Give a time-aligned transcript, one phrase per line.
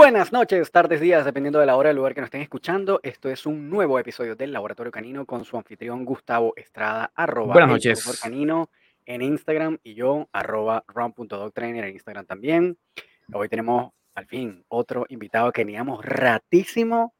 [0.00, 3.00] Buenas noches, tardes, días, dependiendo de la hora del lugar que nos estén escuchando.
[3.02, 7.68] Esto es un nuevo episodio del Laboratorio Canino con su anfitrión Gustavo Estrada, arroba Buenas
[7.68, 8.20] noches.
[8.22, 8.70] canino
[9.04, 12.78] en Instagram y yo, arroba ron.dogtrainer en Instagram también.
[13.30, 17.12] Hoy tenemos al fin otro invitado que teníamos ratísimo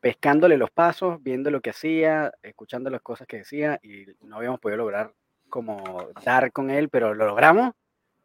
[0.00, 4.58] pescándole los pasos, viendo lo que hacía, escuchando las cosas que decía y no habíamos
[4.58, 5.14] podido lograr
[5.48, 7.74] como dar con él, pero lo logramos.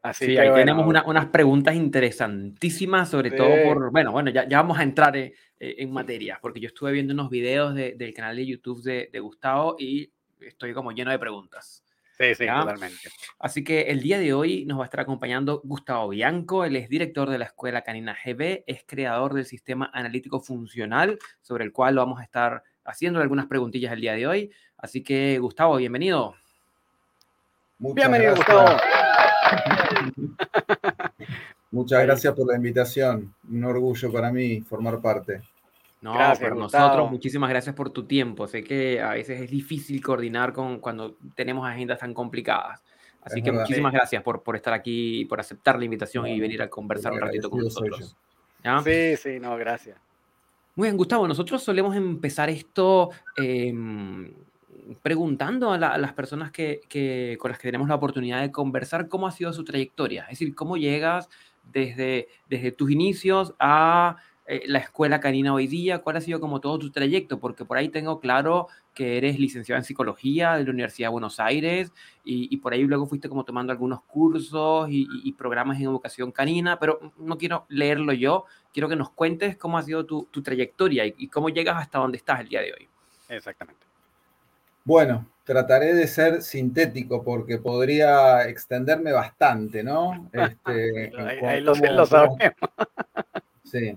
[0.01, 4.29] Así Sí, que ahí bueno, tenemos una- unas preguntas interesantísimas, sobre todo por, bueno, bueno,
[4.29, 7.75] ya, ya vamos a entrar eh, eh, en materia, porque yo estuve viendo unos videos
[7.75, 10.09] de- del canal de YouTube de, de Gustavo y
[10.39, 11.83] estoy como lleno de preguntas.
[12.17, 12.59] Sí, sí, ¿ya?
[12.61, 13.09] totalmente.
[13.39, 16.87] Así que el día de hoy nos va a estar acompañando Gustavo Bianco, él es
[16.89, 21.95] director de la Escuela Canina GB, es creador del sistema analítico funcional, sobre el cual
[21.95, 24.51] vamos a estar haciendo algunas preguntillas el día de hoy.
[24.77, 26.35] Así que, Gustavo, bienvenido.
[27.79, 28.47] Muchas Bienvenido, gracias.
[28.57, 28.98] Gustavo.
[31.71, 33.33] Muchas gracias por la invitación.
[33.49, 35.41] Un orgullo para mí formar parte.
[36.01, 36.87] No, Gracias, para Gustavo.
[36.87, 38.47] nosotros, muchísimas gracias por tu tiempo.
[38.47, 42.81] Sé que a veces es difícil coordinar con cuando tenemos agendas tan complicadas.
[43.21, 43.65] Así Es que verdad.
[43.65, 47.11] muchísimas gracias por, por estar aquí y por aceptar la invitación y venir a conversar
[47.11, 48.15] un ratito con nosotros.
[48.63, 48.79] ¿Ya?
[48.79, 49.97] Sí, sí, no, gracias.
[50.75, 54.31] Muy bien, Gustavo, nosotros solemos empezar esto em,
[55.01, 56.81] preguntando a, la- a las personas que,
[57.39, 60.55] con las que tenemos la oportunidad de conversar cómo ha sido su trayectoria, es decir,
[60.55, 61.29] cómo llegas
[61.71, 62.27] desde,
[62.77, 64.17] tus inicios a
[64.47, 67.77] eh, la escuela canina hoy día, cuál ha sido como todo tu trayecto, porque por
[67.77, 71.93] ahí tengo claro que eres licenciado en psicología de la Universidad de Buenos Aires
[72.23, 76.31] y, y por ahí luego fuiste como tomando algunos cursos y, y- programas en educación
[76.31, 81.05] canina, pero no quiero leerlo yo, quiero que nos cuentes cómo ha sido tu, trayectoria
[81.05, 82.89] y cómo llegas hasta donde estás el día de hoy.
[83.29, 83.88] Exactamente.
[84.83, 90.29] Bueno, trataré de ser sintético porque podría extenderme bastante, ¿no?
[90.33, 92.37] Este, Ahí, ahí lo, lo sabemos.
[93.63, 93.95] Sí.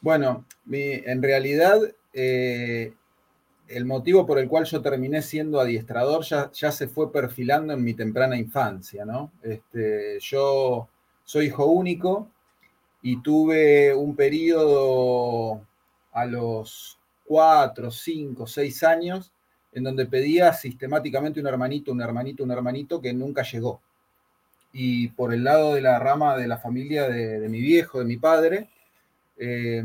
[0.00, 1.78] Bueno, mi- en realidad
[2.12, 2.92] eh,
[3.68, 7.84] el motivo por el cual yo terminé siendo adiestrador ya, ya se fue perfilando en
[7.84, 9.30] mi temprana infancia, ¿no?
[9.42, 10.88] Este, yo
[11.24, 12.28] soy hijo único
[13.02, 15.60] y tuve un periodo
[16.12, 19.32] a los cuatro, cinco, seis años
[19.72, 23.80] en donde pedía sistemáticamente un hermanito, un hermanito, un hermanito que nunca llegó.
[24.72, 28.16] Y por el lado de la rama de la familia de, mi viejo, de mi
[28.16, 28.68] padre,
[29.36, 29.84] eh,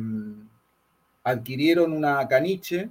[1.23, 2.89] adquirieron una caniche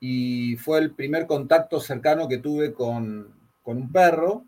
[0.00, 3.28] y fue el primer contacto cercano que tuve con,
[3.62, 4.44] con un perro.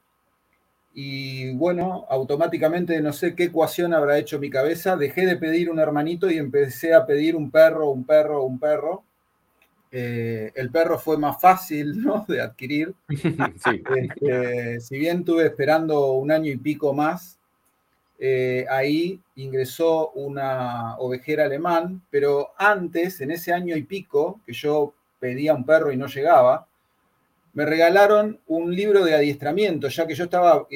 [0.94, 5.78] Y bueno, automáticamente no sé qué ecuación habrá hecho mi cabeza, dejé de pedir un
[5.78, 9.04] hermanito y empecé a pedir un perro, un perro, un perro.
[9.94, 12.24] Eh, el perro fue más fácil ¿no?
[12.26, 12.94] de adquirir.
[13.62, 13.82] Sí.
[13.96, 17.38] Este, si bien estuve esperando un año y pico más,
[18.18, 24.94] eh, ahí ingresó una ovejera alemán, pero antes, en ese año y pico, que yo
[25.20, 26.66] pedía un perro y no llegaba,
[27.52, 30.66] me regalaron un libro de adiestramiento, ya que yo estaba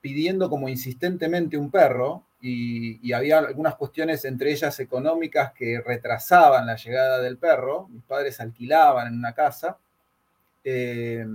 [0.00, 6.66] pidiendo como insistentemente un perro y, y había algunas cuestiones, entre ellas económicas, que retrasaban
[6.66, 7.88] la llegada del perro.
[7.88, 9.76] Mis padres alquilaban en una casa.
[10.64, 11.26] Eh,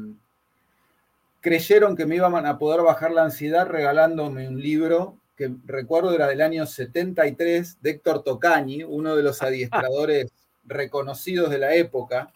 [1.41, 6.27] creyeron que me iban a poder bajar la ansiedad regalándome un libro que recuerdo era
[6.27, 10.31] del año 73 de Héctor Tocañi, uno de los adiestradores
[10.65, 12.31] reconocidos de la época,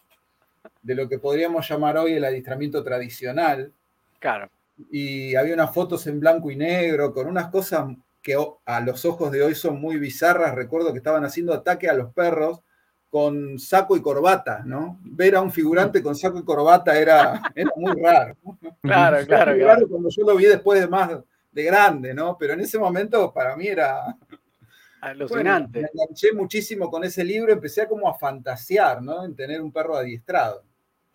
[0.81, 3.71] de lo que podríamos llamar hoy el adiestramiento tradicional.
[4.19, 4.49] Claro.
[4.91, 7.87] Y había unas fotos en blanco y negro con unas cosas
[8.27, 10.53] que a los ojos de hoy son muy bizarras.
[10.53, 12.61] Recuerdo que estaban haciendo ataque a los perros
[13.09, 14.99] con saco y corbata, ¿no?
[15.01, 18.35] Ver a un figurante con saco y corbata era, era muy raro.
[18.81, 19.73] Claro, claro, Muy claro.
[19.75, 21.11] raro cuando yo lo vi después de más
[21.51, 22.37] de grande, ¿no?
[22.37, 24.03] Pero en ese momento para mí era...
[24.03, 25.81] Bueno, Alucinante.
[25.81, 29.23] me enganché muchísimo con ese libro, empecé a como a fantasear, ¿no?
[29.23, 30.63] En tener un perro adiestrado.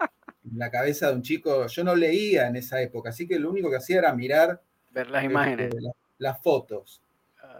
[0.00, 3.50] En la cabeza de un chico, yo no leía en esa época, así que lo
[3.50, 4.60] único que hacía era mirar
[4.92, 5.66] Ver las imágenes.
[5.68, 7.02] este, la- las fotos.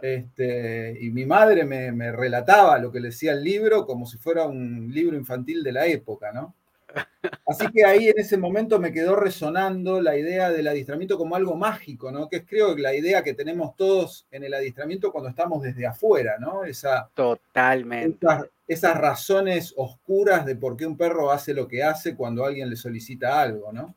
[0.03, 4.17] Este, y mi madre me, me relataba lo que le decía el libro como si
[4.17, 6.53] fuera un libro infantil de la época, ¿no?
[7.47, 11.55] Así que ahí en ese momento me quedó resonando la idea del adiestramiento como algo
[11.55, 12.27] mágico, ¿no?
[12.27, 15.87] Que es creo que la idea que tenemos todos en el adiestramiento cuando estamos desde
[15.87, 16.65] afuera, ¿no?
[16.65, 18.25] Esa, Totalmente.
[18.25, 22.69] esas, esas razones oscuras de por qué un perro hace lo que hace cuando alguien
[22.69, 23.95] le solicita algo, ¿no?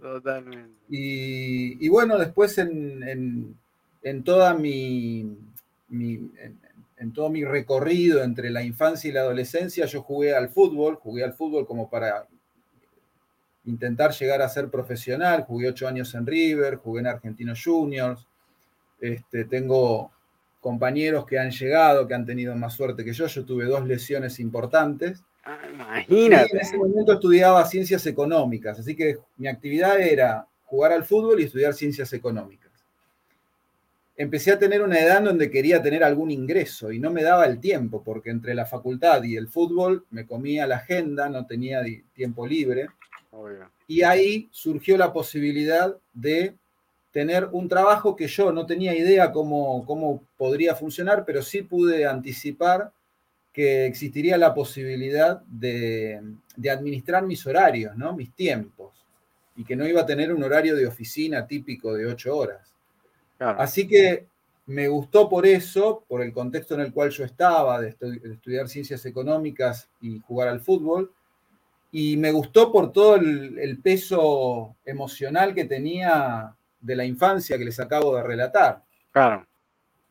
[0.00, 0.70] Totalmente.
[0.88, 3.56] Y, y bueno, después en, en-
[4.04, 5.36] en toda mi,
[5.88, 6.58] mi- en,
[6.96, 11.24] en todo mi recorrido entre la infancia y la adolescencia, yo jugué al fútbol, jugué
[11.24, 12.26] al fútbol como para
[13.64, 18.26] intentar llegar a ser profesional, jugué ocho años en River, jugué en Argentinos Juniors,
[19.00, 20.10] este, tengo
[20.60, 23.26] compañeros que han llegado, que han tenido más suerte que yo.
[23.26, 25.22] Yo tuve dos lesiones importantes.
[25.44, 26.48] Ah, imagínate.
[26.52, 31.40] Y en ese momento estudiaba ciencias económicas, así que mi actividad era jugar al fútbol
[31.40, 32.67] y estudiar ciencias económicas.
[34.20, 37.60] Empecé a tener una edad donde quería tener algún ingreso y no me daba el
[37.60, 41.84] tiempo, porque entre la facultad y el fútbol me comía la agenda, no tenía
[42.14, 42.88] tiempo libre.
[43.86, 46.56] Y ahí surgió la posibilidad de
[47.12, 52.04] tener un trabajo que yo no tenía idea cómo, cómo podría funcionar, pero sí pude
[52.04, 52.90] anticipar
[53.52, 56.20] que existiría la posibilidad de,
[56.68, 58.14] administrar mis horarios, ¿no?
[58.14, 59.04] mis tiempos,
[59.54, 62.74] y que no iba a tener un horario de oficina típico de ocho horas.
[63.38, 64.26] Así que
[64.66, 69.04] me gustó por eso, por el contexto en el cual yo estaba, de, estudiar ciencias
[69.06, 71.12] económicas y jugar al fútbol,
[71.90, 77.80] y me gustó por todo el peso emocional que tenía de la infancia que les
[77.80, 78.82] acabo de relatar.
[79.10, 79.46] Claro.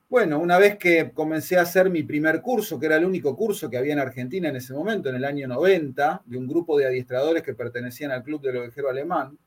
[0.09, 3.69] Bueno, una vez que comencé a hacer mi primer curso, que era el único curso
[3.69, 6.85] que había en Argentina en ese momento, en el año 90, de un grupo de
[6.85, 9.37] adiestradores que pertenecían al Club del Ovejero Alemán,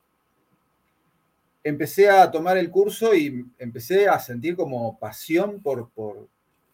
[1.63, 6.27] empecé a tomar el curso y empecé a sentir como pasión por, por,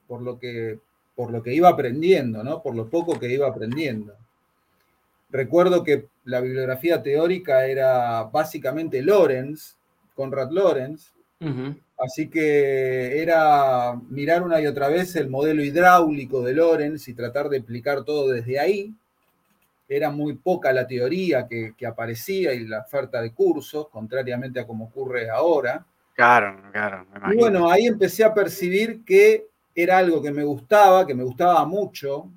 [0.07, 0.79] por, lo, que,
[1.15, 2.61] por lo que iba aprendiendo, ¿no?
[2.61, 4.15] por lo poco que iba aprendiendo.
[5.29, 9.75] Recuerdo que la bibliografía teórica era básicamente Lorenz,
[10.15, 11.11] Conrad Lorenz,
[11.99, 17.49] Así que era mirar una y otra vez el modelo hidráulico de Lorenz y tratar
[17.49, 18.93] de explicar todo desde ahí.
[19.87, 24.85] Era muy poca la teoría que, aparecía y la oferta de cursos, contrariamente a como
[24.85, 25.85] ocurre ahora.
[26.13, 27.05] Claro, claro.
[27.31, 31.63] y bueno, ahí empecé a percibir que era algo que me gustaba, que me gustaba
[31.65, 32.31] mucho,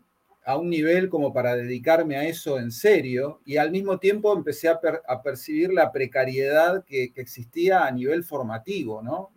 [0.44, 4.68] a un nivel como para dedicarme a eso en serio y al mismo tiempo empecé
[4.68, 9.30] a, percibir la precariedad que, existía a nivel formativo, ¿no?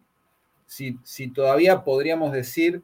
[0.65, 0.97] Si,
[1.29, 2.81] todavía podríamos decir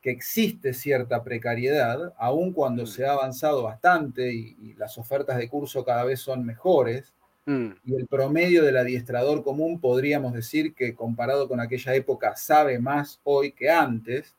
[0.00, 2.86] que existe cierta precariedad, aun cuando mm.
[2.86, 7.12] se ha avanzado bastante y, las ofertas de curso cada vez son mejores,
[7.46, 7.70] mm.
[7.84, 13.20] y el promedio del adiestrador común podríamos decir que comparado con aquella época sabe más
[13.24, 14.34] hoy que antes,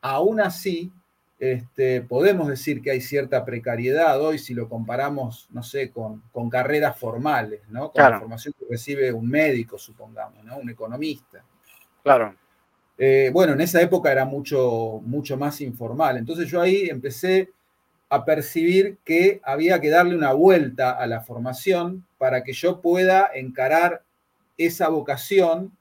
[0.00, 0.92] aún así
[1.38, 6.98] este, podemos decir que hay cierta precariedad hoy si lo comparamos, no sé, con, carreras
[6.98, 7.90] formales, ¿no?
[7.90, 10.56] Con la formación que recibe un médico, supongamos, ¿no?
[10.58, 11.44] Un economista.
[12.02, 12.34] Claro.
[12.98, 16.16] Eh, bueno, en esa época era mucho, mucho más informal.
[16.16, 17.50] Entonces yo ahí empecé
[18.08, 23.30] a percibir que había que darle una vuelta a la formación para que yo pueda
[23.34, 24.02] encarar
[24.56, 25.72] esa vocación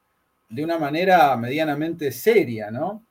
[0.50, 3.01] de una manera medianamente seria, ¿no?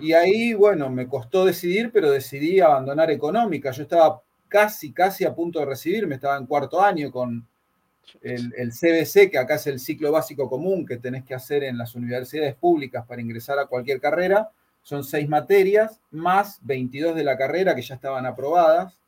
[0.00, 3.72] Y ahí, bueno, me costó decidir, pero decidí abandonar económica.
[3.72, 7.44] Yo estaba casi, casi a punto de recibirme, estaba en cuarto año con
[8.22, 11.94] el, CBC, que acá es el ciclo básico común que tenés que hacer en las
[11.94, 14.50] universidades públicas para ingresar a cualquier carrera.
[14.82, 19.00] Son seis materias, más 22 de la carrera que ya estaban aprobadas.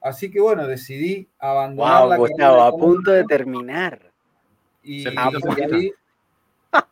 [0.00, 2.66] Así que bueno, decidí abandonar la carrera.
[2.66, 4.10] a punto de terminar.
[4.82, 5.92] Y, y,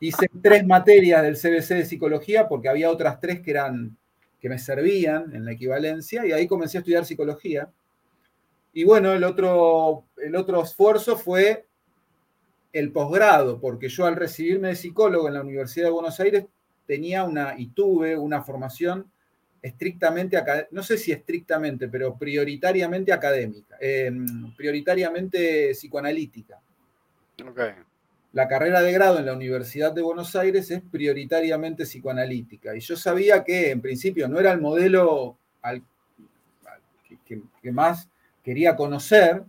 [0.01, 3.97] Hice tres materias del CBC de psicología porque había otras tres que eran
[4.41, 7.69] que me servían en la equivalencia y ahí comencé a estudiar psicología.
[8.79, 11.67] Y bueno, el otro, el otro esfuerzo fue
[12.73, 16.47] el posgrado, porque yo al recibirme de psicólogo en la Universidad de Buenos Aires
[16.87, 19.11] tenía una y tuve una formación
[19.61, 26.61] estrictamente, no sé si estrictamente, pero prioritariamente académica, em, prioritariamente psicoanalítica.
[27.51, 27.73] Okay
[28.33, 32.77] la carrera de grado en la Universidad de Buenos Aires es prioritariamente psicoanalítica.
[32.77, 35.83] Y yo sabía que en principio no era el modelo al,
[37.27, 38.09] que, más
[38.49, 39.45] quería conocer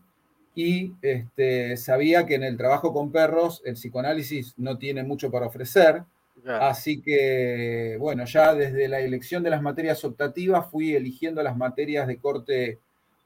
[0.54, 5.46] y este, sabía que en el trabajo con perros el psicoanálisis no tiene mucho para
[5.46, 6.04] ofrecer.
[6.46, 12.08] Así que, bueno, ya desde la elección de las materias optativas fui eligiendo las materias
[12.08, 12.80] de corte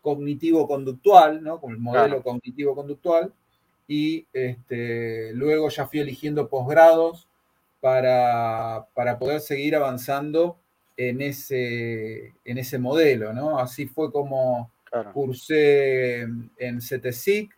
[0.04, 1.60] cognitivo-conductual, ¿no?
[1.60, 3.34] Con el modelo cognitivo-conductual
[3.88, 7.28] y este, luego ya fui eligiendo posgrados
[7.82, 8.86] para,
[9.18, 10.56] poder seguir avanzando
[10.98, 13.58] en ese, en ese modelo, ¿no?
[13.58, 14.70] Así fue como
[15.14, 17.56] cursé en CETESIC,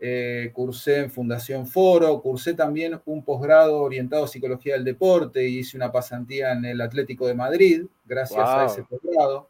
[0.00, 5.58] eh, cursé en Fundación Foro, cursé también un posgrado orientado a psicología del deporte y
[5.58, 9.48] hice una pasantía en el Atlético de Madrid, gracias a ese posgrado.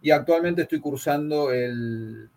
[0.00, 2.30] Y actualmente estoy cursando el,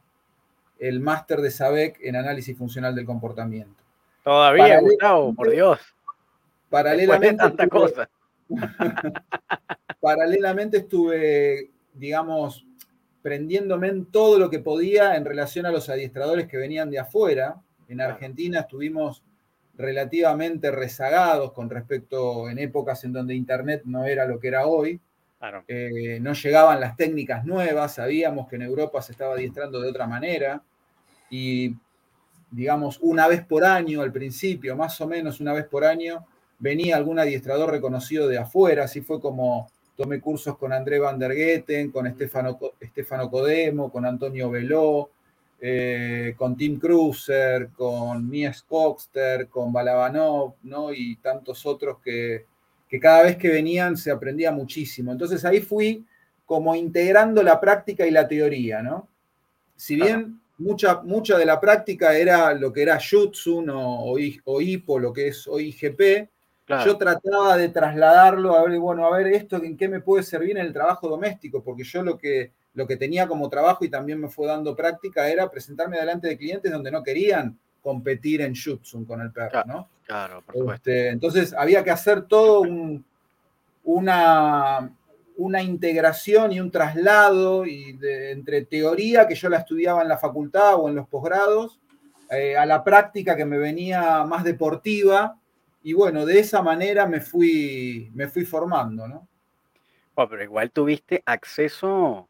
[0.79, 3.83] el máster de SABEC en análisis funcional del comportamiento.
[4.23, 5.79] Todavía, Gustavo, por Dios.
[6.69, 7.37] Paralelamente.
[7.37, 8.09] Tanta cosa.
[10.01, 12.65] paralelamente estuve, digamos,
[13.21, 17.61] prendiéndome en todo lo que podía en relación a los adiestradores que venían de afuera.
[17.87, 19.23] En Argentina estuvimos
[19.77, 24.99] relativamente rezagados con respecto en épocas en donde Internet no era lo que era hoy.
[25.67, 30.05] Eh, no llegaban las técnicas nuevas, sabíamos que en Europa se estaba adiestrando de otra
[30.05, 30.61] manera
[31.31, 31.75] y,
[32.51, 36.27] digamos, una vez por año al principio, más o menos una vez por año,
[36.59, 39.67] venía algún adiestrador reconocido de afuera, así fue como
[40.01, 45.11] tomé cursos con André Van der Getten, con Stefano, Stefano Codemo, con Antonio Veló,
[45.59, 50.91] eh, con Tim Cruiser, con Mies Coxter, con Balabanov, ¿no?
[50.91, 52.45] Y tantos otros que,
[52.99, 55.11] cada vez que venían se aprendía muchísimo.
[55.11, 56.03] Entonces ahí fui
[56.47, 59.07] como integrando la práctica y la teoría, ¿no?
[59.75, 64.99] Si bien mucha, mucha de la práctica era lo que era Jutsu o, o, IPO,
[64.99, 66.27] lo que es hoy IGP,
[66.67, 70.57] yo trataba de trasladarlo a ver, bueno, a ver esto, ¿en qué me puede servir
[70.57, 71.63] en el trabajo doméstico?
[71.63, 75.29] Porque yo lo que lo que tenía como trabajo y también me fue dando práctica
[75.29, 79.89] era presentarme delante de clientes donde no querían competir en Jutsu con el perro, ¿no?
[80.05, 80.89] Claro, por supuesto.
[80.89, 82.63] Este, entonces había que hacer todo
[83.83, 84.95] una,
[85.37, 90.75] una integración y un traslado y entre teoría que yo la estudiaba en la facultad
[90.75, 91.79] o en los posgrados,
[92.29, 95.37] eh, a la práctica que me venía más deportiva,
[95.83, 99.27] y bueno, de esa manera me fui, me fui formando, ¿no?
[100.29, 102.29] pero igual tuviste acceso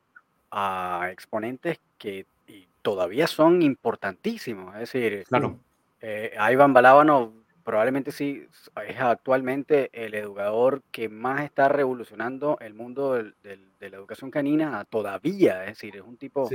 [0.50, 2.25] a exponentes que
[2.81, 4.74] todavía son importantísimos.
[4.75, 5.60] Es decir, claro.
[6.01, 8.48] eh, Ivan Balábano probablemente sí
[8.88, 15.62] es actualmente el educador que más está revolucionando el mundo de la educación canina todavía.
[15.65, 16.50] Es decir, es un tipo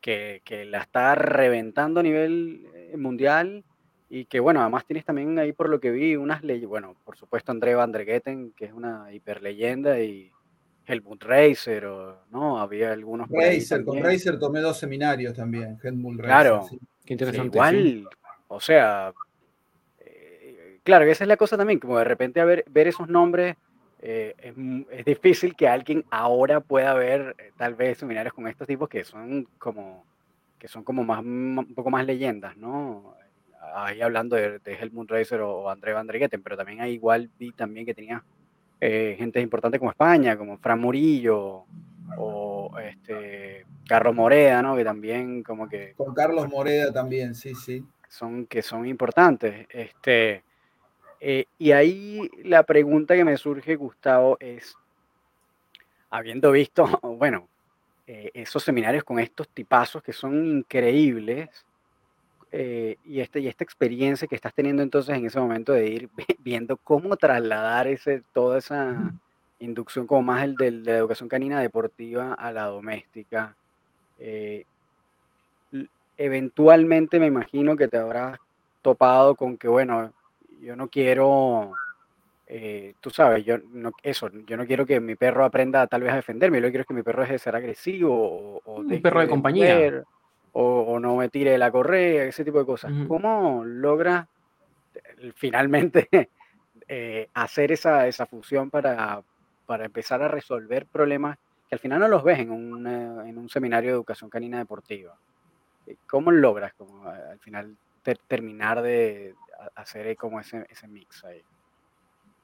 [0.00, 3.64] que, la está reventando a nivel eh, mundial
[4.08, 6.68] y que, bueno, además tienes también ahí, por lo que vi, unas leyes.
[6.68, 10.30] Bueno, por supuesto, André Van der Getten, que es una hiperleyenda y
[10.86, 12.60] Helmut Racer, o, ¿no?
[12.60, 13.28] Había algunos.
[13.28, 16.26] Racer, con Racer tomé dos seminarios también, Helmut Racer.
[16.26, 16.66] Claro,
[17.04, 17.56] qué interesante.
[17.56, 18.08] igual,
[18.46, 19.12] o sea,
[19.98, 23.56] eh, claro, esa es la cosa también, como de repente ver, ver esos nombres.
[23.98, 24.34] Eh,
[24.90, 29.04] es, difícil que alguien ahora pueda ver eh, tal vez seminarios con estos tipos que
[29.04, 30.04] son como
[30.58, 33.16] que son como más un poco más leyendas, ¿no?
[33.74, 37.52] Ahí hablando de, Helmut Racer o, André Van der Getten, pero también ahí igual vi
[37.52, 38.22] también que tenía
[38.80, 41.64] eh, gente importante como España, como Fran Murillo
[42.16, 44.76] o este Carlos Moreda, ¿no?
[44.76, 45.94] Que también como que...
[45.96, 47.84] Con Carlos Moreda también, sí, sí.
[48.08, 49.66] Son, que son importantes.
[49.70, 50.42] Este,
[51.20, 54.76] eh, y ahí la pregunta que me surge, Gustavo, es,
[56.10, 57.48] habiendo visto, bueno,
[58.06, 61.48] eh, esos seminarios con estos tipazos que son increíbles,
[62.52, 66.08] eh, y, este, y esta experiencia que estás teniendo entonces en ese momento de ir
[66.38, 69.12] viendo cómo trasladar ese, toda esa
[69.58, 73.56] inducción como más el de, la educación canina deportiva a la doméstica.
[74.18, 74.64] Eh,
[76.16, 78.38] eventualmente me imagino que te habrás
[78.80, 80.12] topado con que, bueno,
[80.62, 81.72] yo no quiero,
[82.46, 86.12] eh, tú sabes, yo no, eso, yo no quiero que mi perro aprenda tal vez
[86.12, 88.80] a defenderme, yo lo que quiero es que mi perro deje de ser agresivo o,
[88.80, 90.04] un perro de, compañía
[90.58, 92.90] o, no me tire la correa, ese tipo de cosas.
[93.06, 94.26] ¿Cómo logra
[94.94, 96.08] eh, finalmente
[96.88, 99.22] eh, hacer esa, esa fusión para,
[99.66, 101.36] para, empezar a resolver problemas
[101.68, 105.18] que al final no los ves en un, en un seminario de educación canina deportiva?
[105.86, 107.76] Eh, ¿Cómo logras como, al final
[108.26, 109.34] terminar de
[109.74, 111.42] hacer como ese, ese mix ahí?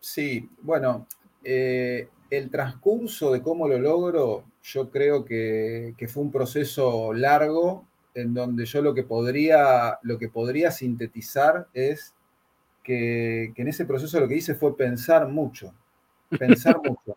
[0.01, 1.07] Sí, bueno,
[1.45, 8.35] el transcurso de cómo lo logro, yo creo que, que, fue un proceso largo en
[8.35, 12.15] donde yo lo que podría, lo que podría sintetizar es
[12.83, 15.73] que, en ese proceso lo que hice fue pensar mucho,
[16.39, 17.17] pensar mucho,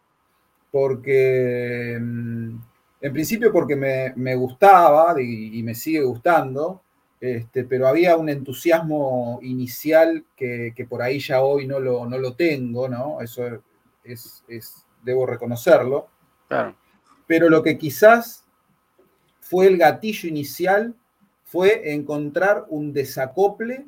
[0.72, 2.58] porque mm,
[3.02, 6.82] en principio porque me, gustaba y, me sigue gustando,
[7.20, 12.36] este, pero había un entusiasmo inicial que, por ahí ya hoy no lo, no lo
[12.36, 13.22] tengo, ¿no?
[13.22, 13.62] Eso
[14.04, 16.08] es, es, debo reconocerlo.
[16.48, 16.76] Claro.
[17.28, 18.45] Pero lo que quizás
[19.46, 20.96] fue el gatillo inicial,
[21.44, 23.86] fue encontrar un desacople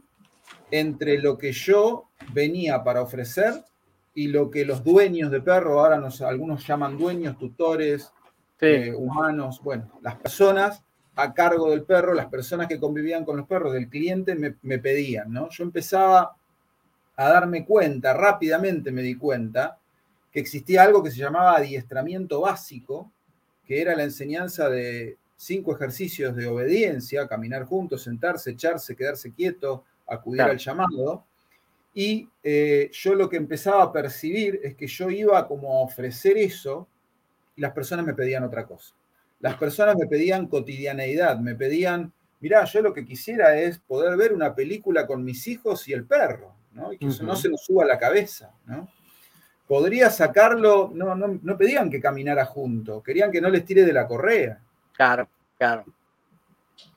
[0.70, 3.66] entre lo que yo venía para ofrecer
[4.14, 8.14] y lo que los dueños de perro, ahora nos, algunos llaman dueños, tutores,
[8.62, 10.84] eh, humanos, bueno, las personas
[11.16, 14.78] a cargo del perro, las personas que convivían con los perros del cliente me, me
[14.78, 15.50] pedían, ¿no?
[15.50, 16.36] Yo empezaba
[17.16, 19.80] a darme cuenta, rápidamente me di cuenta,
[20.32, 23.12] que existía algo que se llamaba adiestramiento básico,
[23.66, 29.86] que era la enseñanza de cinco ejercicios de obediencia, caminar juntos, sentarse, echarse, quedarse quieto,
[30.08, 31.24] acudir al llamado.
[31.94, 36.38] Y eh, yo lo que empezaba a percibir es que yo iba como a ofrecer
[36.38, 36.88] eso
[37.56, 38.94] y las personas me pedían otra cosa.
[39.40, 44.34] Las personas me pedían cotidianeidad, me pedían, mirá, yo lo que quisiera es poder ver
[44.34, 46.92] una película con mis hijos y el perro, ¿no?
[46.94, 48.88] Y que eso no se nos suba a la cabeza, ¿no?
[49.68, 53.94] Podría sacarlo, no, no, no pedían que caminara junto, querían que no les tire de
[53.94, 54.62] la correa.
[54.98, 55.86] Claro, claro.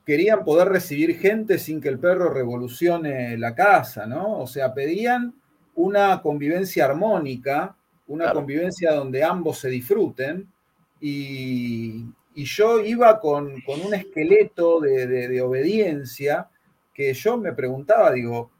[0.03, 4.39] Querían poder recibir gente sin que el perro revolucione la casa, ¿no?
[4.39, 5.35] O sea, pedían
[5.75, 7.75] una convivencia armónica,
[8.07, 10.51] una convivencia donde ambos se disfruten
[10.99, 16.49] y, yo iba con, un esqueleto de, obediencia
[16.93, 18.51] que yo me preguntaba, digo,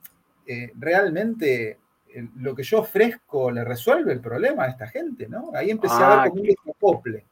[0.46, 1.80] eh, ¿realmente
[2.14, 5.28] eh, lo que yo ofrezco le resuelve el problema a esta gente?
[5.28, 5.52] ¿no?
[5.56, 7.26] Ahí empecé a ver ah, como un desacople.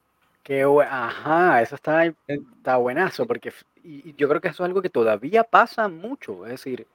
[0.43, 3.53] Qué ajá, eso está, está buenazo, porque
[3.83, 6.87] y, yo creo que eso es algo que todavía pasa mucho, es decir,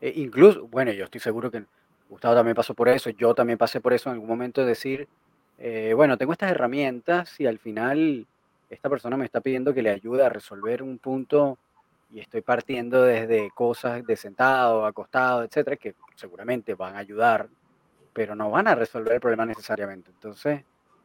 [0.00, 1.64] eh, incluso, bueno, yo estoy seguro que
[2.08, 5.08] Gustavo también pasó por eso, yo también pasé por eso en algún momento de decir,
[5.58, 8.26] eh, bueno, tengo estas herramientas y al final
[8.70, 11.58] esta persona me está pidiendo que le ayude a resolver un punto
[12.10, 17.48] y estoy partiendo desde cosas de sentado, acostado, etcétera, que seguramente van a ayudar,
[18.12, 20.10] pero no van a resolver el problema necesariamente.
[20.10, 20.64] Entonces, eh,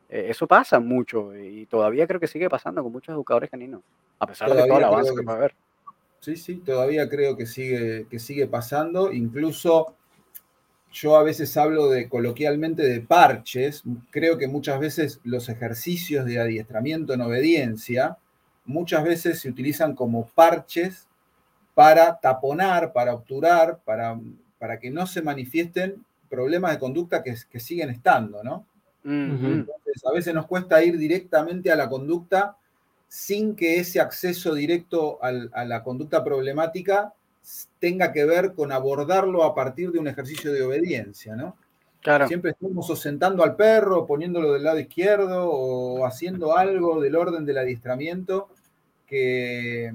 [0.09, 3.81] eso pasa mucho y todavía creo que sigue pasando con muchos educadores caninos,
[4.19, 5.55] a pesar de todo el avance que, que puede haber.
[6.23, 9.11] Sí, sí, todavía creo que sigue, que sigue pasando.
[9.11, 9.93] Incluso
[10.89, 13.83] yo a veces hablo de coloquialmente de parches.
[14.09, 18.17] Creo que muchas veces los ejercicios de adiestramiento en obediencia
[18.63, 21.07] muchas veces se utilizan como parches
[21.73, 24.17] para taponar, para obturar, para,
[24.59, 28.65] para que no se manifiesten problemas de conducta que, que siguen estando, ¿no?
[29.03, 32.57] Entonces, a veces nos cuesta ir directamente a la conducta
[33.07, 35.31] sin que ese acceso directo a
[35.65, 37.13] la conducta problemática
[37.79, 41.57] tenga que ver con abordarlo a partir de un ejercicio de obediencia, ¿no?
[42.01, 42.27] Claro.
[42.27, 47.59] Siempre estamos sentando al perro, poniéndolo del lado izquierdo o haciendo algo del orden del
[47.59, 48.49] adiestramiento
[49.07, 49.93] que,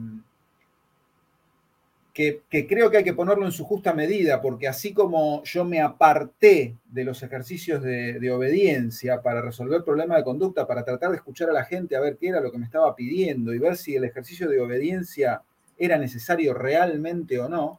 [2.18, 5.81] que, creo que hay que ponerlo en su justa medida, porque así como yo me
[5.81, 11.16] aparté de los ejercicios de, de obediencia para resolver problemas de conducta, para tratar de
[11.16, 13.76] escuchar a la gente a ver qué era lo que me estaba pidiendo y ver
[13.76, 15.42] si el ejercicio de obediencia
[15.78, 17.78] era necesario realmente o no.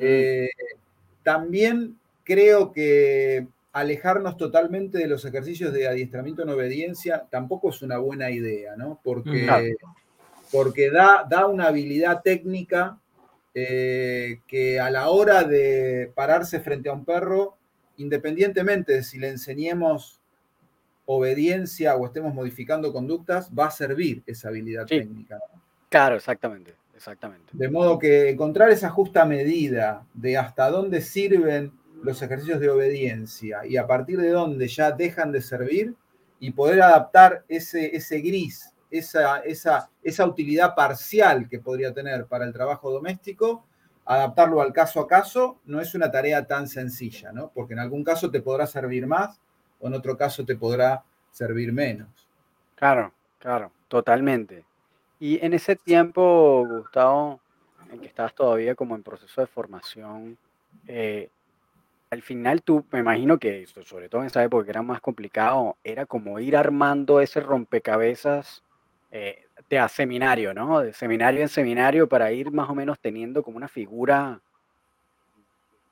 [0.00, 0.48] Eh,
[1.22, 7.98] también creo que alejarnos totalmente de los ejercicios de adiestramiento en obediencia tampoco es una
[7.98, 9.00] buena idea, ¿no?
[9.04, 9.76] Porque,
[10.50, 12.98] porque da, da, una habilidad técnica
[13.58, 17.56] eh, que a la hora de pararse frente a un perro,
[17.96, 20.20] independientemente de si le enseñemos
[21.06, 25.38] obediencia o estemos modificando conductas, va a servir esa habilidad técnica.
[25.88, 26.74] Claro, exactamente.
[26.94, 27.46] Exactamente.
[27.54, 33.64] De modo que encontrar esa justa medida de hasta dónde sirven los ejercicios de obediencia
[33.64, 35.94] y a partir de dónde ya dejan de servir
[36.40, 42.44] y poder adaptar ese, ese gris, esa, esa, esa utilidad parcial que podría tener para
[42.44, 43.64] el trabajo doméstico,
[44.04, 47.50] adaptarlo al caso a caso, no es una tarea tan sencilla, ¿no?
[47.52, 49.40] Porque en algún caso te podrá servir más
[49.80, 52.08] o en otro caso te podrá servir menos.
[52.76, 54.64] Claro, claro, totalmente.
[55.18, 57.40] Y en ese tiempo, Gustavo,
[57.90, 60.38] en que estabas todavía como en proceso de formación,
[60.86, 61.30] eh,
[62.10, 65.76] al final tú, me imagino que, sobre todo en esa época que era más complicado,
[65.82, 68.62] era como ir armando ese rompecabezas
[69.18, 70.80] eh, de a seminario, ¿no?
[70.80, 74.40] De seminario en seminario para ir más o menos teniendo como una figura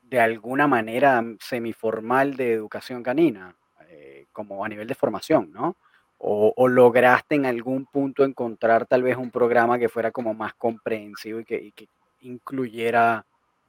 [0.03, 3.55] de alguna manera semiformal de educación canina,
[3.89, 5.75] eh, como a nivel de formación, ¿no?
[6.17, 11.39] o, lograste en algún punto encontrar tal vez un programa que fuera como más comprensivo
[11.39, 11.89] y que,
[12.21, 13.25] incluyera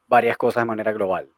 [0.07, 1.29] varias cosas de manera global?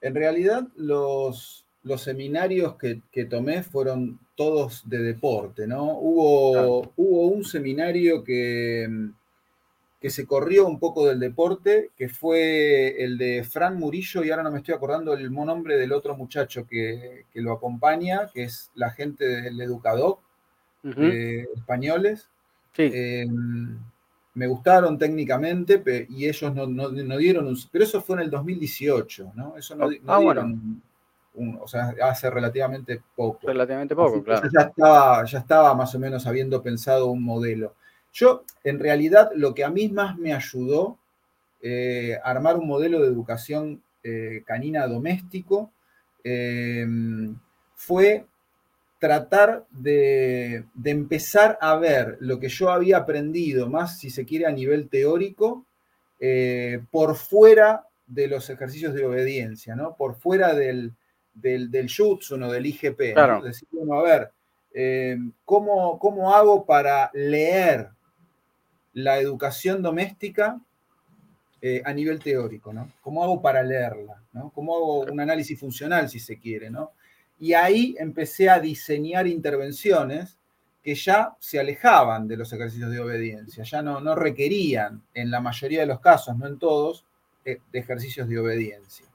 [0.00, 5.98] En realidad, los, los seminarios que, tomé fueron todos de deporte, ¿no?
[5.98, 8.86] Hubo, hubo un seminario que,
[10.00, 14.44] que se corrió un poco del deporte, que fue el de Fran Murillo, y ahora
[14.44, 18.90] no me estoy acordando el nombre del otro muchacho que, lo acompaña, que es la
[18.90, 20.18] gente del educador,
[20.84, 22.28] eh, españoles.
[22.76, 23.76] Em,
[24.34, 27.58] me gustaron técnicamente y ellos no, dieron un...
[27.72, 29.56] Pero eso fue en el 2018, ¿no?
[29.56, 30.80] Eso no, ah, dieron
[31.38, 33.46] un, o sea, hace relativamente poco.
[33.46, 34.48] Relativamente poco, claro.
[34.52, 37.74] Ya estaba, ya estaba más o menos habiendo pensado un modelo.
[38.12, 40.98] Yo, en realidad, lo que a mí más me ayudó
[41.60, 45.72] eh, a armar un modelo de educación eh, canina doméstico
[46.22, 47.36] em,
[47.74, 48.26] fue
[48.98, 54.52] tratar de, empezar a ver lo que yo había aprendido, más si se quiere a
[54.52, 55.64] nivel teórico,
[56.20, 59.94] eh, por fuera de los ejercicios de obediencia, ¿no?
[59.96, 60.94] Por fuera del,
[61.40, 62.50] del, del jutsu, ¿no?
[62.50, 63.14] Del IGP.
[63.42, 64.32] Decir, bueno, a ver,
[64.72, 67.88] em, ¿cómo, ¿cómo hago para leer
[68.92, 70.60] la educación doméstica
[71.60, 72.92] eh, a nivel teórico, ¿no?
[73.00, 74.22] ¿Cómo hago para leerla?
[74.32, 74.50] ¿no?
[74.54, 76.92] ¿Cómo hago un análisis funcional, si se quiere, ¿no?
[77.40, 80.38] Y ahí empecé a diseñar intervenciones
[80.82, 85.40] que ya se alejaban de los ejercicios de obediencia, ya no, no requerían, en la
[85.40, 87.04] mayoría de los casos, no en todos,
[87.44, 89.06] eh, de ejercicios de obediencia.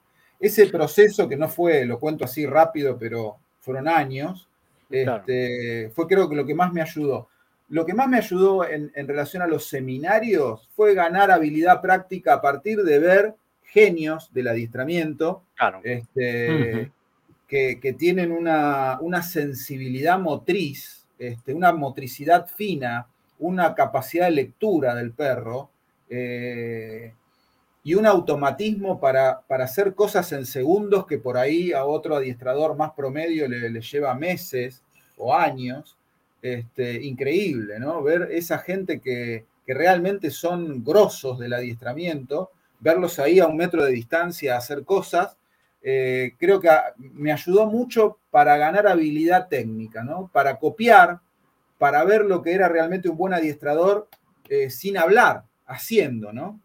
[0.44, 4.50] Ese proceso, que no fue, lo cuento así rápido, pero fueron años,
[4.90, 7.30] este, fue creo que lo que más me ayudó.
[7.70, 12.42] Lo que más me ayudó en, relación a los seminarios fue ganar habilidad práctica a
[12.42, 15.44] partir de ver genios del adiestramiento
[15.82, 16.92] este,
[17.48, 23.08] que, tienen una, sensibilidad motriz, este, una motricidad fina,
[23.40, 25.70] una capacidad de lectura del perro
[26.10, 27.14] eh,
[27.84, 32.92] y un automatismo para, hacer cosas en segundos que por ahí a otro adiestrador más
[32.92, 34.84] promedio le lleva meses
[35.18, 35.98] o años.
[36.44, 38.04] Este, increíble, ¿no?
[38.04, 43.94] Ver esa gente que, realmente son grosos del adiestramiento, verlos ahí a un metro de
[43.94, 45.38] distancia hacer cosas,
[45.82, 50.30] eh, creo que me ayudó mucho para ganar habilidad técnica, ¿no?
[50.34, 51.22] Para copiar,
[51.78, 54.10] para ver lo que era realmente un buen adiestrador
[54.50, 56.60] eh, sin hablar, haciendo, ¿no?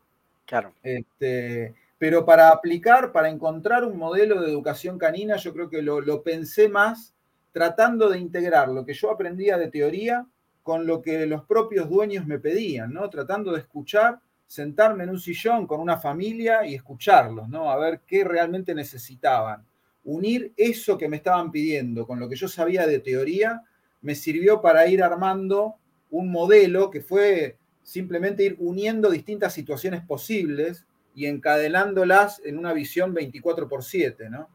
[0.49, 0.73] Claro.
[0.83, 6.01] Este, pero para aplicar, para encontrar un modelo de educación canina, yo creo que lo,
[6.01, 7.15] lo pensé más
[7.53, 10.27] tratando de integrar lo que yo aprendía de teoría
[10.63, 13.11] con lo que los propios dueños me pedían, ¿no?
[13.11, 17.71] Tratando de escuchar, sentarme en un sillón con una familia y escucharlos, ¿no?
[17.71, 19.67] A ver qué realmente necesitaban.
[20.05, 23.63] Unir eso que me estaban pidiendo con lo que yo sabía de teoría
[24.01, 25.75] me sirvió para ir armando
[26.11, 27.58] un modelo que fue
[27.89, 34.51] simplemente ir uniendo distintas situaciones posibles y encadenándolas en una visión 24 por 7, ¿no?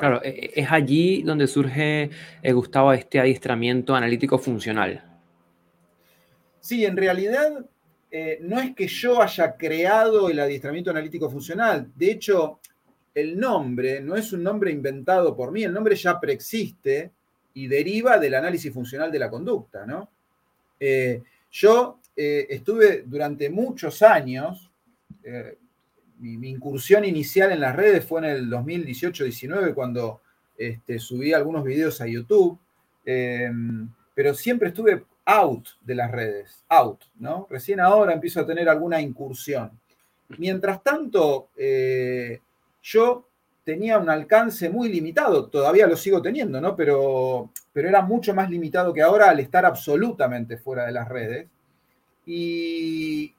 [0.00, 2.10] Claro, e, e, es allí donde surge,
[2.42, 5.00] eh, Gustavo, este adiestramiento analítico funcional.
[6.58, 7.64] Sí, en realidad
[8.10, 11.92] eh, no es que yo haya creado el adiestramiento analítico funcional.
[11.94, 12.58] De hecho,
[13.14, 17.12] el nombre no es un nombre inventado por mí, el nombre ya preexiste
[17.54, 20.10] y deriva del análisis funcional de la conducta, ¿no?
[20.80, 24.70] Eh, yo estuve durante muchos años,
[26.20, 30.20] mi, incursión inicial en las redes fue en el 2018-19 cuando
[30.56, 32.58] este, subí algunos videos a YouTube,
[33.04, 37.46] em, pero siempre estuve out de las redes, out, ¿no?
[37.48, 39.70] Recién ahora empiezo a tener alguna incursión.
[40.38, 42.40] Mientras tanto, eh,
[42.82, 43.26] yo
[43.64, 46.76] tenía un alcance muy limitado, todavía lo sigo teniendo, ¿no?
[46.76, 51.48] Pero era mucho más limitado que ahora al estar absolutamente fuera de las redes.
[52.32, 53.34] Y,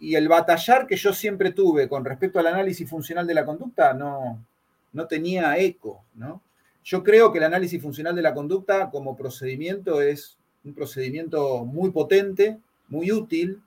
[0.00, 4.44] el batallar que yo siempre tuve con respecto al análisis funcional de la conducta no,
[4.92, 6.42] no tenía eco, ¿no?
[6.84, 11.92] Yo creo que el análisis funcional de la conducta como procedimiento es un procedimiento muy
[11.92, 13.62] potente, muy útil,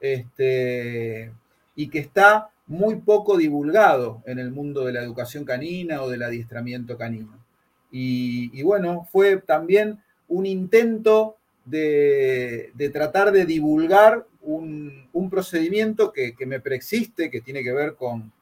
[0.00, 1.32] este,
[1.74, 6.22] y que está muy poco divulgado en el mundo de la educación canina o del
[6.22, 7.38] adiestramiento canino.
[7.90, 9.98] Y, bueno, fue también
[10.28, 17.72] un intento de, de, tratar de divulgar un, procedimiento que, me preexiste, que tiene que
[17.72, 18.32] ver con,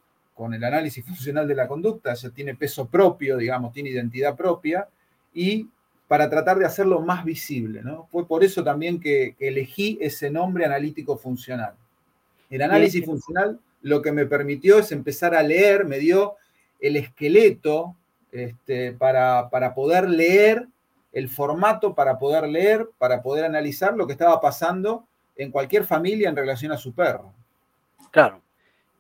[0.54, 4.88] el análisis funcional de la conducta, ya tiene peso propio, digamos, tiene identidad propia,
[5.34, 5.68] y
[6.08, 7.82] para tratar de hacerlo más visible.
[7.82, 8.08] ¿no?
[8.10, 11.74] Fue por eso también que, elegí ese nombre analítico funcional.
[12.48, 16.36] El análisis funcional lo que me permitió es empezar a leer, me dio
[16.80, 17.94] el esqueleto
[18.32, 20.66] este, para, para poder leer,
[21.12, 26.28] el formato para poder leer, para poder analizar lo que estaba pasando en cualquier familia
[26.28, 27.32] en relación a su perro.
[28.10, 28.40] Claro.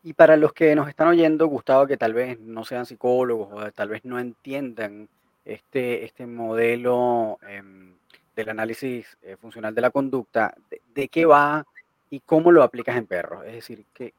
[0.02, 3.72] Y para los que nos están oyendo, Gustavo, que tal vez no sean psicólogos o
[3.72, 5.08] tal vez no entiendan
[5.44, 7.94] este, este modelo em,
[8.34, 10.54] del análisis eh, funcional de la conducta,
[10.94, 11.66] de, qué va
[12.08, 13.44] y cómo lo aplicas en perros?
[13.44, 14.14] Es decir, ¿qué,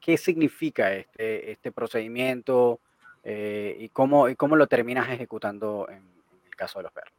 [0.00, 2.78] qué, significa este, este procedimiento
[3.24, 6.15] eh, y, cómo, y cómo lo terminas ejecutando en
[6.56, 7.12] el caso de los perros?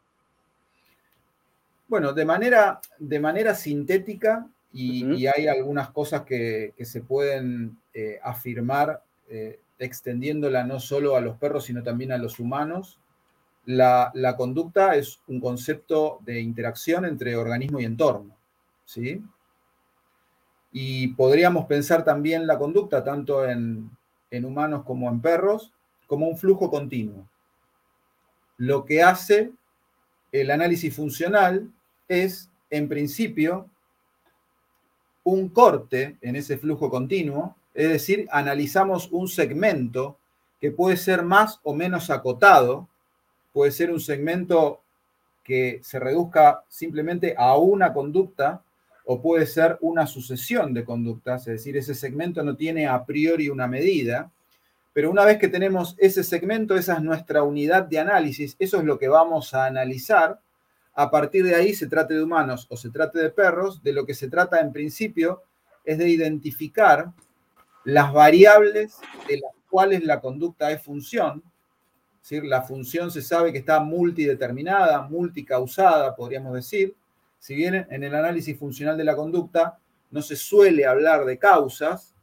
[1.88, 9.02] Bueno, de manera, de manera sintética, y, hay algunas cosas que, se pueden eh, afirmar
[9.30, 13.00] eh, extendiéndola no solo a los perros, sino también a los humanos.
[13.66, 18.36] La, conducta es un concepto de interacción entre organismo y entorno.
[18.86, 19.24] ¿sí?
[20.72, 23.90] Y podríamos pensar también la conducta, tanto en,
[24.30, 25.74] en humanos como en perros,
[26.06, 27.28] como un flujo continuo.
[28.58, 29.52] Lo que hace
[30.32, 31.72] el análisis funcional
[32.08, 33.70] es, en principio,
[35.24, 40.18] un corte en ese flujo continuo, es decir, analizamos un segmento
[40.60, 42.88] que puede ser más o menos acotado,
[43.54, 44.82] puede ser un segmento
[45.44, 48.64] que se reduzca simplemente a una conducta
[49.06, 53.48] o puede ser una sucesión de conductas, es decir, ese segmento no tiene a priori
[53.48, 54.32] una medida,
[54.98, 58.84] pero una vez que tenemos ese segmento, esa es nuestra unidad de análisis, eso es
[58.84, 60.40] lo que vamos a analizar.
[60.96, 64.08] A partir de ahí, se trate de humanos o se trate de perros, de lo
[64.08, 65.44] que se trata en principio
[65.86, 67.12] es de identificar
[67.84, 71.44] las variables de las cuales la conducta es función.
[72.24, 76.96] Es decir, la función se sabe que está multideterminada, multicausada, podríamos decir.
[77.38, 79.78] Si bien en el análisis funcional de la conducta
[80.10, 82.16] no se suele hablar de causas,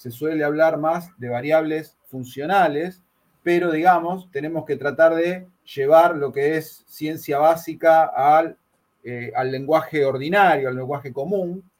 [0.00, 3.02] se suele hablar más de variables funcionales,
[3.42, 8.56] pero digamos, tenemos que tratar de llevar lo que es ciencia básica al,
[9.04, 11.70] eh, al lenguaje ordinario, al lenguaje común,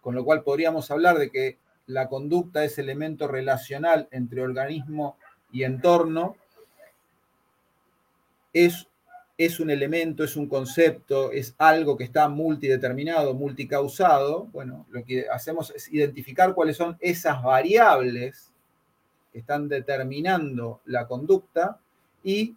[0.00, 5.16] con lo cual podríamos hablar de que la conducta es elemento relacional entre organismo
[5.50, 6.36] y entorno,
[8.52, 8.86] es,
[9.38, 14.44] es un elemento, es un concepto, es algo que está multideterminado, multicausado.
[14.52, 18.52] Bueno, lo que hacemos es identificar cuáles son esas variables
[19.32, 21.78] que están determinando la conducta
[22.24, 22.56] y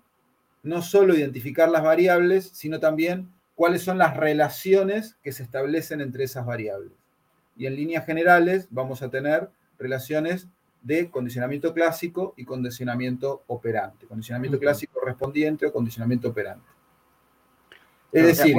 [0.64, 6.24] no solo identificar las variables, sino también cuáles son las relaciones que se establecen entre
[6.24, 6.94] esas variables
[7.60, 10.48] y en líneas generales vamos a tener relaciones
[10.82, 14.08] de condicionamiento clásico y condicionamiento operante.
[14.08, 16.68] Condicionamiento clásico correspondiente o condicionamiento operante.
[18.12, 18.56] Es decir,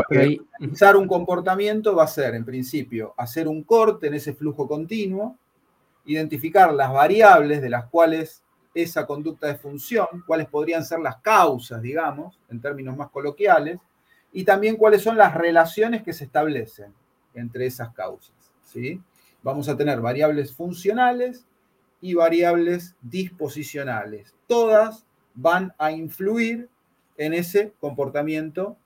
[0.58, 5.36] analizar un comportamiento va a ser, en principio, hacer un corte en ese flujo continuo,
[6.04, 11.82] identificar las variables de las cuales esa conducta de función, cuáles podrían ser las causas,
[11.82, 13.80] digamos, en términos más coloquiales,
[14.32, 16.94] y también cuáles son las relaciones que se establecen
[17.34, 18.34] entre esas causas.
[19.42, 21.44] Vamos a tener variables funcionales
[22.00, 24.34] y variables disposicionales.
[24.46, 26.68] Todas van a influir
[27.16, 28.76] en ese comportamiento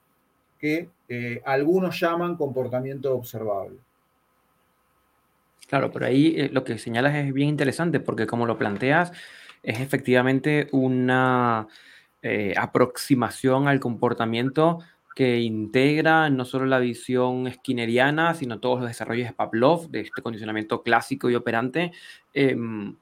[0.59, 3.77] que eh, algunos llaman comportamiento observable.
[5.67, 9.11] Claro, pero ahí eh, lo que señalas es bien interesante porque como lo planteas,
[9.63, 11.67] es efectivamente una
[12.21, 14.79] eh, aproximación al comportamiento
[15.15, 20.21] que integra no solo la visión skinneriana, sino todos los desarrollos de Pavlov, de este
[20.21, 21.93] condicionamiento clásico y operante,
[22.33, 22.95] em,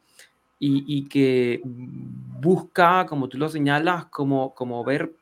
[0.66, 5.14] y, que busca, como tú lo señalas, como, como ver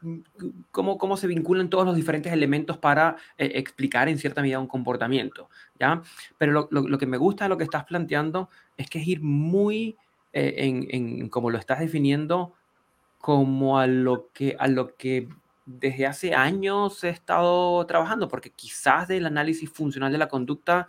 [0.71, 4.67] cómo, cómo se vinculan todos los diferentes elementos para eh, explicar en cierta medida un
[4.67, 5.49] comportamiento.
[5.79, 6.01] ¿ya?
[6.37, 9.21] Pero lo, lo, que me gusta de lo que estás planteando es que es ir
[9.21, 9.97] muy
[10.33, 12.53] eh, en, en, como lo estás definiendo,
[13.17, 15.27] como a lo que, a lo que
[15.65, 20.87] desde hace años he estado trabajando, porque quizás del análisis funcional de la conducta,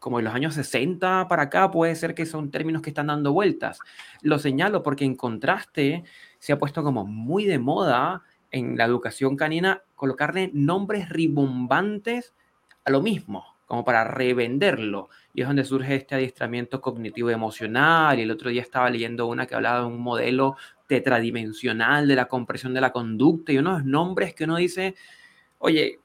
[0.00, 3.32] como en los años 60 para acá, puede ser que son términos que están dando
[3.32, 3.78] vueltas.
[4.22, 6.02] Lo señalo porque en contraste
[6.40, 12.34] se ha puesto como muy de moda en la educación canina colocarle nombres ribombantes
[12.84, 15.10] a lo mismo, como para revenderlo.
[15.34, 18.18] Y es donde surge este adiestramiento cognitivo emocional.
[18.18, 22.26] Y el otro día estaba leyendo una que hablaba de un modelo tetradimensional de la
[22.26, 24.96] compresión de la conducta y unos nombres que uno dice,
[25.58, 26.00] oye,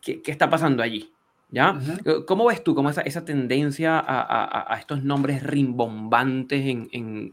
[0.00, 1.12] ¿qué, está pasando allí?
[1.50, 1.78] ¿Ya?
[2.26, 7.32] ¿Cómo ves tú cómo esa, esa tendencia a, estos nombres rimbombantes en,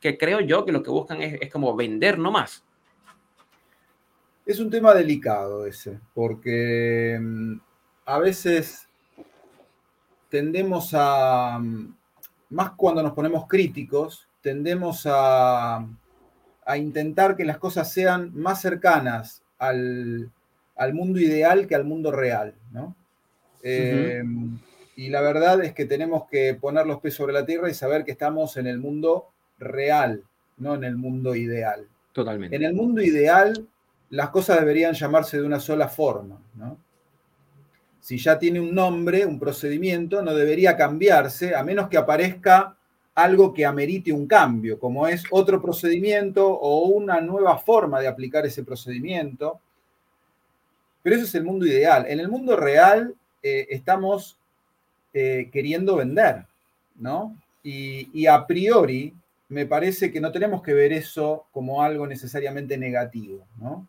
[0.00, 2.62] que creo yo que lo que buscan es, es como vender nomás?
[4.44, 7.54] Es un tema delicado ese, porque mm,
[8.06, 8.88] a veces
[10.28, 11.94] tendemos a, mm,
[12.50, 15.86] más cuando nos ponemos críticos, tendemos a,
[16.76, 20.30] intentar que las cosas sean más cercanas al,
[20.94, 22.96] mundo ideal que al mundo real, ¿no?
[23.62, 24.22] Eh,
[24.96, 28.04] y la verdad es que tenemos que poner los pies sobre la tierra y saber
[28.04, 30.24] que estamos en el mundo real,
[30.56, 31.86] no en el mundo ideal.
[32.12, 32.56] Totalmente.
[32.56, 33.66] En el mundo ideal,
[34.10, 36.78] las cosas deberían llamarse de una sola forma, ¿no?
[38.00, 42.76] Si ya tiene un nombre, un procedimiento, no debería cambiarse, a menos que aparezca
[43.14, 48.46] algo que amerite un cambio, como es otro procedimiento o una nueva forma de aplicar
[48.46, 49.60] ese procedimiento.
[51.02, 52.06] Pero eso es el mundo ideal.
[52.08, 54.38] En el mundo real eh, estamos
[55.12, 56.44] eh, queriendo vender,
[56.96, 57.36] ¿no?
[57.62, 59.14] Y, y, a priori
[59.48, 63.86] me parece que no tenemos que ver eso como algo necesariamente negativo, ¿no?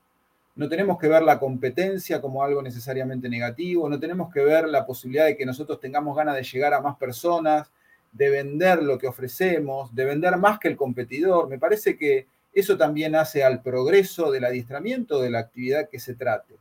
[0.55, 4.85] No tenemos que ver la competencia como algo necesariamente negativo, no tenemos que ver la
[4.85, 7.71] posibilidad de que nosotros tengamos ganas de llegar a más personas,
[8.11, 11.47] de vender lo que ofrecemos, de vender más que el competidor.
[11.47, 16.15] Me parece que eso también hace al progreso del adiestramiento de la actividad que se
[16.15, 16.55] trate.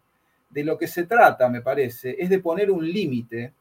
[0.50, 3.52] De lo que se trata, me parece, es de poner un límite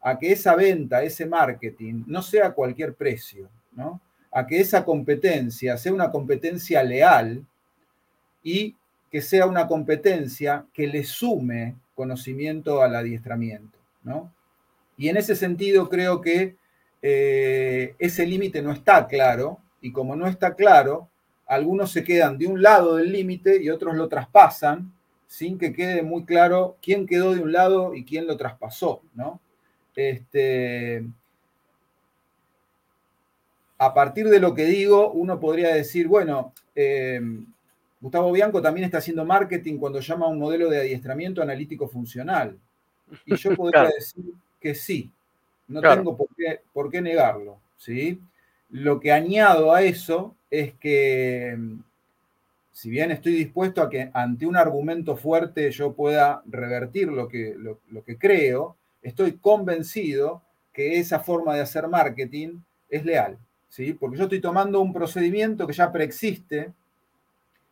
[0.00, 4.00] a que esa venta, ese marketing, no sea cualquier precio, ¿no?
[4.30, 7.44] A que esa competencia sea una competencia leal
[8.42, 8.76] y
[9.10, 13.78] que sea una competencia que le sume conocimiento al adiestramiento.
[14.04, 14.32] ¿no?
[14.96, 16.56] Y en ese sentido creo que
[17.02, 21.08] eh, ese límite no está claro y como no está claro,
[21.46, 24.92] algunos se quedan de un lado del límite y otros lo traspasan
[25.26, 29.40] sin que quede muy claro quién quedó de un lado y quién lo traspasó, ¿no?
[29.94, 31.04] Este,
[33.78, 37.20] a partir de lo que digo, uno podría decir, bueno, eh,
[38.00, 42.58] Gustavo Bianco también está haciendo marketing cuando llama a un modelo de adiestramiento analítico funcional.
[43.24, 44.24] Y yo podría decir
[44.60, 45.10] que sí,
[45.68, 48.20] no tengo por qué, por qué negarlo, ¿sí?
[48.70, 51.56] Lo que añado a eso es que,
[52.76, 57.54] si bien estoy dispuesto a que ante un argumento fuerte yo pueda revertir lo que,
[57.56, 60.42] lo, que creo, estoy convencido
[60.74, 62.58] que esa forma de hacer marketing
[62.90, 63.38] es leal,
[63.70, 63.94] ¿sí?
[63.94, 66.70] Porque yo estoy tomando un procedimiento que ya preexiste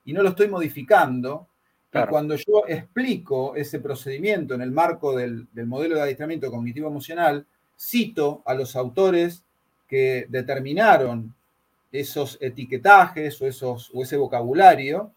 [0.07, 1.49] y no lo estoy modificando,
[1.93, 6.89] y cuando yo explico ese procedimiento en el marco del, del, modelo de adiestramiento cognitivo
[6.89, 7.45] emocional,
[7.79, 9.45] cito a los autores
[9.87, 11.35] que determinaron
[11.95, 15.13] esos etiquetajes o, esos, o ese vocabulario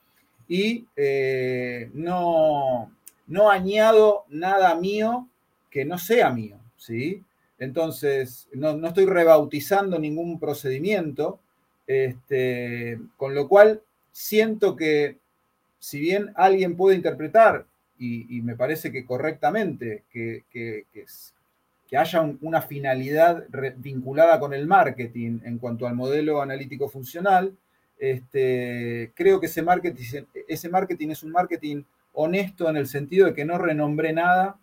[0.48, 2.92] y eh, no,
[3.26, 5.28] no añado nada mío
[5.72, 7.24] que no sea mío, ¿sí?
[7.58, 11.40] Entonces, no, estoy rebautizando ningún procedimiento,
[11.88, 15.18] este, con lo cual siento que
[15.80, 17.66] si bien alguien puede interpretar,
[18.00, 21.06] y, me parece que correctamente, que, que, que
[21.96, 23.46] haya una finalidad
[23.78, 27.56] vinculada con el marketing en cuanto al modelo analítico funcional,
[27.98, 33.34] este, creo que ese marketing, ese marketing es un marketing honesto en el sentido de
[33.34, 34.58] que no renombré nada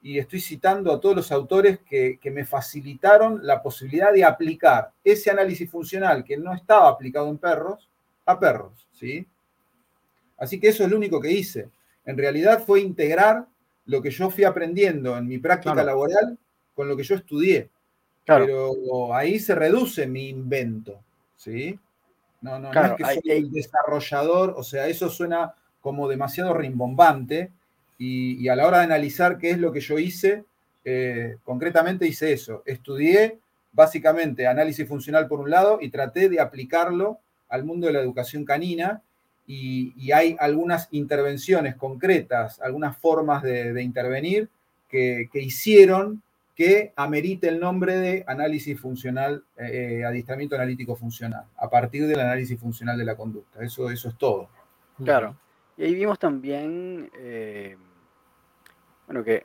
[0.00, 5.30] y estoy citando a todos los autores que, me facilitaron la posibilidad de aplicar ese
[5.30, 7.88] análisis funcional que no estaba aplicado en perros
[8.24, 9.26] a perros, ¿sí?
[10.36, 11.68] Así que eso es lo único que hice.
[12.04, 13.46] En realidad fue integrar
[13.86, 16.38] lo que yo fui aprendiendo en mi práctica laboral
[16.78, 17.68] con lo que yo estudié.
[18.24, 21.00] Pero ahí se reduce mi invento,
[21.34, 21.76] ¿sí?
[22.40, 27.50] No, no, no es que soy el desarrollador, o sea, eso suena como demasiado rimbombante
[27.98, 30.44] y, a la hora de analizar qué es lo que yo hice,
[30.84, 32.62] eh, concretamente hice eso.
[32.64, 33.40] Estudié
[33.72, 38.44] básicamente análisis funcional por un lado y traté de aplicarlo al mundo de la educación
[38.44, 39.02] canina
[39.48, 44.48] y, hay algunas intervenciones concretas, algunas formas de, intervenir
[44.88, 46.22] que, que hicieron
[46.58, 52.58] que amerite el nombre de análisis funcional, eh, adiestramiento analítico funcional, a partir del análisis
[52.58, 53.62] funcional de la conducta.
[53.62, 54.48] Eso, eso es todo.
[55.04, 55.36] Claro.
[55.76, 57.76] Y ahí vimos también, eh,
[59.06, 59.40] bueno, que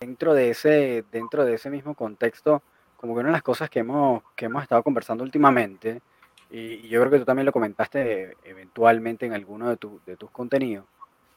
[0.00, 2.60] dentro, de ese, dentro de ese mismo contexto,
[2.96, 6.02] como que una de las cosas que hemos, que hemos estado conversando últimamente,
[6.50, 10.86] y, yo creo que tú también lo comentaste eventualmente en alguno de, de tus contenidos,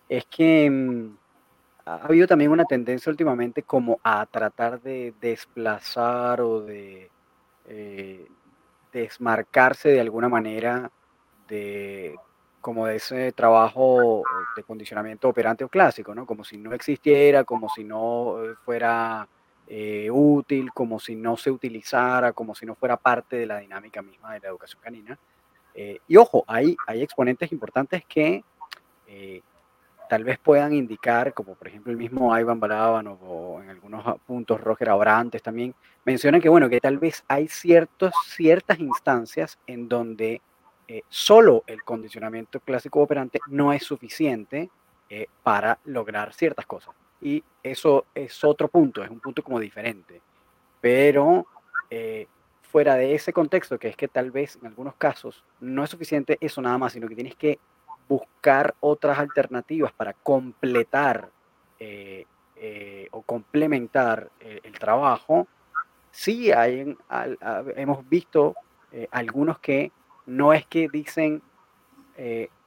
[0.09, 1.24] es que mm,
[1.86, 7.12] ha habido también una tendencia últimamente como a tratar de desplazar o de
[7.67, 8.28] eh,
[8.91, 10.91] desmarcarse de alguna manera
[11.48, 12.15] de
[12.60, 14.24] como de ese trabajo
[14.56, 16.26] de condicionamiento operante o clásico, ¿no?
[16.26, 19.28] Como si no existiera, como si no eh, fuera
[19.67, 24.02] eh, útil, como si no se utilizara, como si no fuera parte de la dinámica
[24.02, 25.19] misma de la educación canina.
[26.08, 28.43] y ojo, hay, hay exponentes importantes que
[30.09, 34.61] tal vez puedan indicar, como por ejemplo el mismo Ivan Balaban o, en algunos puntos
[34.61, 40.41] Roger Abrantes también, mencionan que bueno, que tal vez hay ciertos, ciertas instancias en donde
[40.87, 44.69] eh, solo el condicionamiento clásico operante no es suficiente
[45.09, 46.95] eh, para lograr ciertas cosas.
[47.21, 50.21] Y eso es otro punto, es un punto como diferente.
[50.81, 51.47] Pero
[51.89, 52.27] eh,
[52.61, 56.37] fuera de ese contexto, que es que tal vez en algunos casos no es suficiente
[56.39, 57.57] eso nada más, sino que tienes que
[58.07, 61.29] buscar otras alternativas para completar
[61.79, 65.47] eh, eh, o complementar eh, el trabajo,
[66.11, 66.95] sí hay,
[67.75, 68.56] hemos visto
[69.12, 69.91] algunos que
[70.25, 71.41] no es que dicen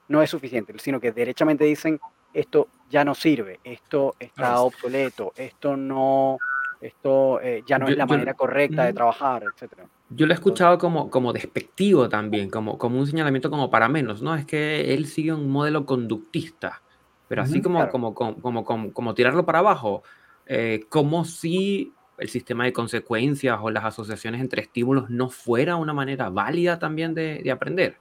[0.09, 1.99] no es suficiente, sino que derechamente dicen
[2.34, 6.39] esto ya no sirve, esto está obsoleto, esto no,
[6.82, 9.86] esto ya no es la manera correcta de trabajar, etcétera.
[10.11, 14.23] Yo lo he escuchado como, como despectivo también, como, como un señalamiento como para menos,
[14.23, 14.35] ¿no?
[14.35, 16.83] Es que él sigue un modelo conductista,
[17.29, 20.03] pero así como, como, como, como, tirarlo para abajo,
[20.47, 25.93] eh, como si el sistema de consecuencias o las asociaciones entre estímulos no fuera una
[25.93, 27.99] manera válida también de, de aprender.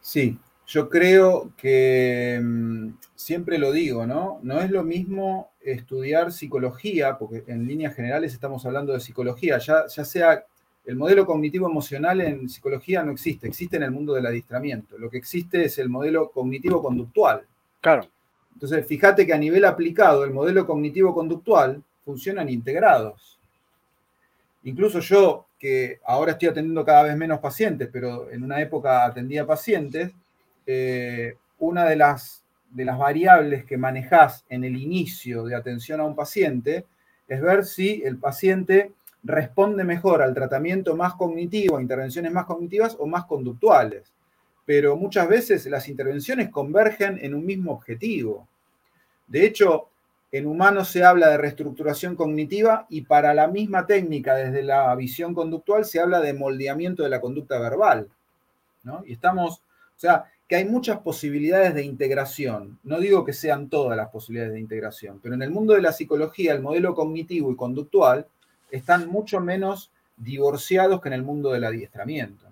[0.00, 0.38] Sí,
[0.70, 4.38] yo creo que mm, siempre lo digo, ¿no?
[4.44, 9.88] No es lo mismo estudiar psicología, porque en líneas generales estamos hablando de psicología, ya,
[9.88, 10.44] ya sea
[10.84, 14.96] el modelo cognitivo emocional en psicología no existe, existe en el mundo del adiestramiento.
[14.96, 17.44] Lo que existe es el modelo cognitivo conductual.
[17.80, 18.08] Claro.
[18.54, 23.40] Entonces, fíjate que a nivel aplicado, el modelo cognitivo-conductual funcionan integrados.
[24.62, 29.46] Incluso yo, que ahora estoy atendiendo cada vez menos pacientes, pero en una época atendía
[29.46, 30.12] pacientes,
[30.66, 36.04] eh, una de las, de las variables que manejás en el inicio de atención a
[36.04, 36.86] un paciente
[37.28, 38.92] es ver si el paciente
[39.22, 44.12] responde mejor al tratamiento más cognitivo, a intervenciones más cognitivas o más conductuales.
[44.64, 48.48] Pero muchas veces las intervenciones convergen en un mismo objetivo.
[49.26, 49.88] De hecho,
[50.32, 55.34] en humanos se habla de reestructuración cognitiva y para la misma técnica, desde la visión
[55.34, 58.08] conductual, se habla de moldeamiento de la conducta verbal.
[58.84, 59.02] ¿no?
[59.04, 62.80] Y estamos, o sea, que hay muchas posibilidades de integración.
[62.82, 65.92] No digo que sean todas las posibilidades de integración, pero en el mundo de la
[65.92, 68.26] psicología, el modelo cognitivo y conductual
[68.68, 72.46] están mucho menos divorciados que en el mundo del adiestramiento.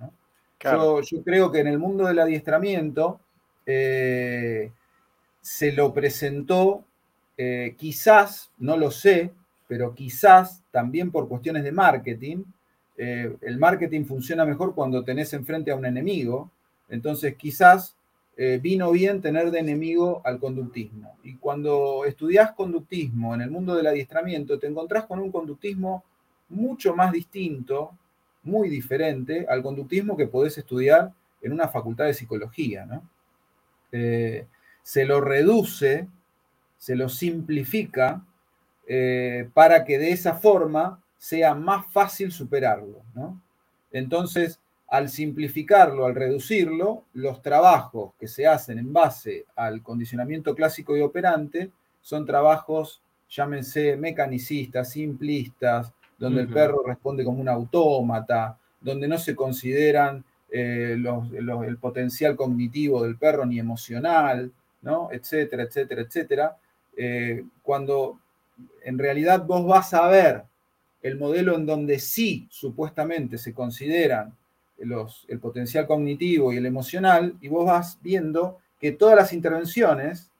[0.62, 3.18] Yo, creo que en el mundo del adiestramiento
[3.66, 4.70] eh,
[5.40, 6.84] se lo presentó
[7.36, 9.32] eh, quizás, no lo sé,
[9.66, 12.44] pero quizás también por cuestiones de marketing,
[12.96, 16.53] eh, el marketing funciona mejor cuando tenés enfrente a un enemigo,
[16.89, 17.97] entonces quizás
[18.36, 21.16] eh, vino bien tener de enemigo al conductismo.
[21.22, 26.05] Y cuando estudias conductismo en el mundo del adiestramiento, te encontrás con un conductismo
[26.49, 27.93] mucho más distinto,
[28.43, 31.12] muy diferente al conductismo que podés estudiar
[31.43, 32.86] en una facultad de psicología.
[33.91, 36.09] se lo reduce
[36.78, 38.24] se lo simplifica
[38.86, 43.03] eh, para que de esa forma sea más fácil superarlo.
[43.91, 50.97] Entonces, al simplificarlo, al reducirlo, los trabajos que se hacen en base al condicionamiento clásico
[50.97, 51.70] y operante
[52.01, 59.36] son trabajos, llámense mecanicistas, simplistas, donde el perro responde como un autómata, donde no se
[59.36, 64.51] consideran eh, el potencial cognitivo del perro ni emocional,
[64.82, 65.11] ¿no?
[65.12, 66.57] etcétera, etcétera, etcétera.
[66.97, 68.18] Eh, cuando
[68.82, 70.45] en realidad vos vas a ver
[71.03, 74.34] el modelo en donde sí supuestamente se consideran
[74.78, 80.30] los, el potencial cognitivo y el emocional, y vos vas viendo que todas las intervenciones,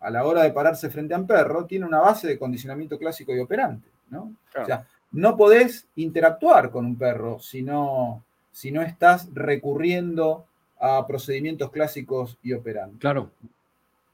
[0.00, 3.34] a la hora de pararse frente a un perro, tienen una base de condicionamiento clásico
[3.34, 3.88] y operante.
[4.08, 4.34] ¿no?
[4.60, 10.46] O sea, no podés interactuar con un perro si no, si no estás recurriendo
[10.78, 13.00] a procedimientos clásicos y operantes.
[13.00, 13.30] Claro.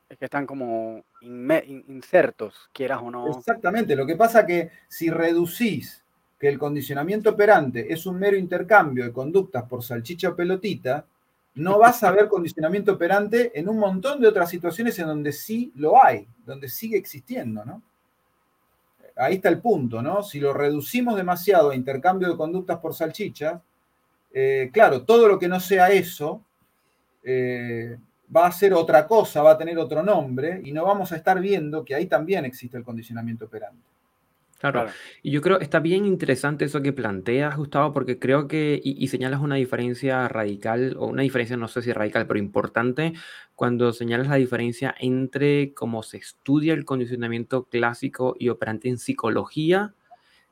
[0.09, 3.39] Es que están como insertos, quieras o no.
[3.39, 6.05] Exactamente, lo que pasa que si reducís
[6.39, 11.07] que el condicionamiento operante es un mero intercambio de conductas por salchicha o pelotita,
[11.55, 15.73] no vas a ver condicionamiento operante en un montón de otras situaciones en donde sí
[15.77, 17.83] lo hay, donde sigue existiendo, ¿no?
[19.17, 20.23] Ahí está el punto, ¿no?
[20.23, 23.63] Si lo reducimos demasiado a intercambio de conductas por salchicha,
[24.31, 26.43] eh, claro, todo lo que no sea eso,
[27.25, 27.97] eh,
[28.35, 31.41] va a ser otra cosa, va a tener otro nombre y no vamos a estar
[31.41, 33.96] viendo que ahí también existe el condicionamiento operante.
[34.59, 34.87] Claro.
[35.23, 39.41] y yo creo está bien interesante eso que planteas, Gustavo, porque creo que, y, señalas
[39.41, 43.13] una diferencia radical, o una diferencia no sé si radical, pero importante,
[43.55, 49.95] cuando señalas la diferencia entre cómo se estudia el condicionamiento clásico y operante en psicología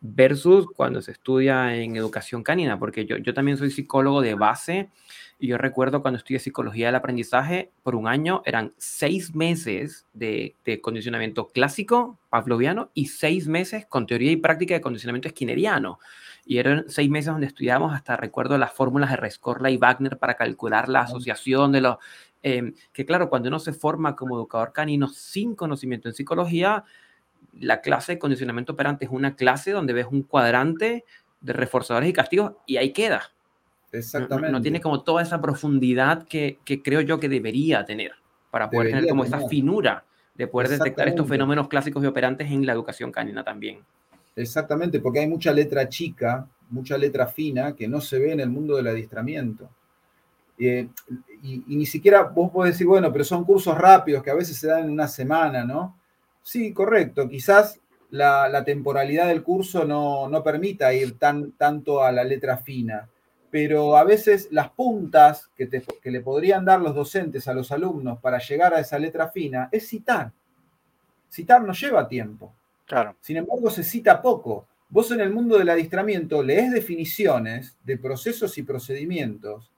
[0.00, 4.90] versus cuando se estudia en educación canina, porque yo, yo también soy psicólogo de base
[5.39, 10.55] y yo recuerdo cuando estudié psicología del aprendizaje, por un año eran seis meses de,
[10.80, 15.99] condicionamiento clásico pavloviano y seis meses con teoría y práctica de condicionamiento esquineriano.
[16.47, 20.35] Y eran seis meses donde estudiábamos hasta, recuerdo, las fórmulas de Rescorla y Wagner para
[20.35, 21.97] calcular la asociación de los...
[22.43, 26.85] Em, que claro, cuando uno se forma como educador canino sin conocimiento en psicología,
[27.59, 31.05] la clase de condicionamiento operante es una clase donde ves un cuadrante
[31.41, 33.34] de reforzadores y castigos y ahí queda.
[33.95, 34.51] Exactamente.
[34.51, 38.12] No, tiene como toda esa profundidad que, creo yo que debería tener
[38.51, 42.66] para poder tener como esa finura de poder detectar estos fenómenos clásicos y operantes en
[42.66, 43.78] la educación canina también.
[44.34, 48.51] Exactamente, porque hay mucha letra chica, mucha letra fina que no se ve en el
[48.51, 49.70] mundo del adiestramiento.
[50.59, 50.88] Eh,
[51.42, 54.66] y, ni siquiera vos podés decir, bueno, pero son cursos rápidos que a veces se
[54.66, 55.97] dan en una semana, ¿no?
[56.42, 57.28] Sí, correcto.
[57.28, 57.80] Quizás
[58.11, 63.09] la, temporalidad del curso no, no permita ir tan, tanto a la letra fina
[63.55, 65.70] pero a veces las puntas que,
[66.11, 69.86] le podrían dar los docentes a los alumnos para llegar a esa letra fina es
[69.86, 70.32] citar.
[71.30, 72.52] Citar no lleva tiempo.
[72.84, 73.14] Claro.
[73.20, 74.66] Sin embargo, se cita poco.
[74.88, 79.70] Vos en el mundo del adiestramiento lees definiciones de procesos y procedimientos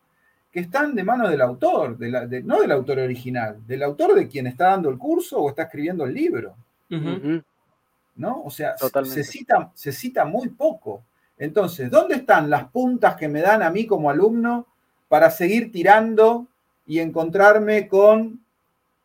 [0.51, 1.99] que están de mano del autor,
[2.45, 6.07] no del autor original, del autor de quien está dando el curso o está escribiendo
[6.07, 6.57] el libro.
[6.89, 8.43] ¿No?
[8.43, 8.74] O sea,
[9.05, 11.05] se cita, se cita muy poco.
[11.39, 14.66] Entonces, ¿dónde están las puntas que me dan a mí como alumno
[15.09, 16.47] para seguir tirando
[16.87, 18.41] y encontrarme con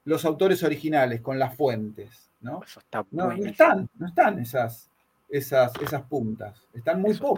[0.06, 2.62] los autores originales, con las fuentes, ¿no?
[2.64, 4.90] Eso está No, no están, no están esas,
[5.30, 6.66] esas, esas puntas.
[6.74, 7.36] Están muy buenísimo.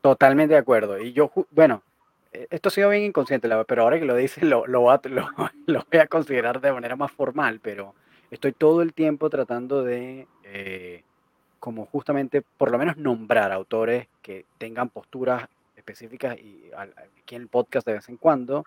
[0.00, 0.98] Totalmente de acuerdo.
[0.98, 1.82] Y yo, bueno,
[2.32, 5.08] eh, esto ha sido bien inconsciente, pero ahora que lo dices, lo, lo, voy a-
[5.08, 5.28] lo-
[5.66, 7.94] lo voy a considerar de manera más formal, pero
[8.30, 11.04] estoy todo el tiempo tratando de, eh,
[11.60, 15.46] como justamente, por lo menos nombrar autores que tengan posturas
[15.76, 18.64] específicas y aquí en el podcast de vez en cuando,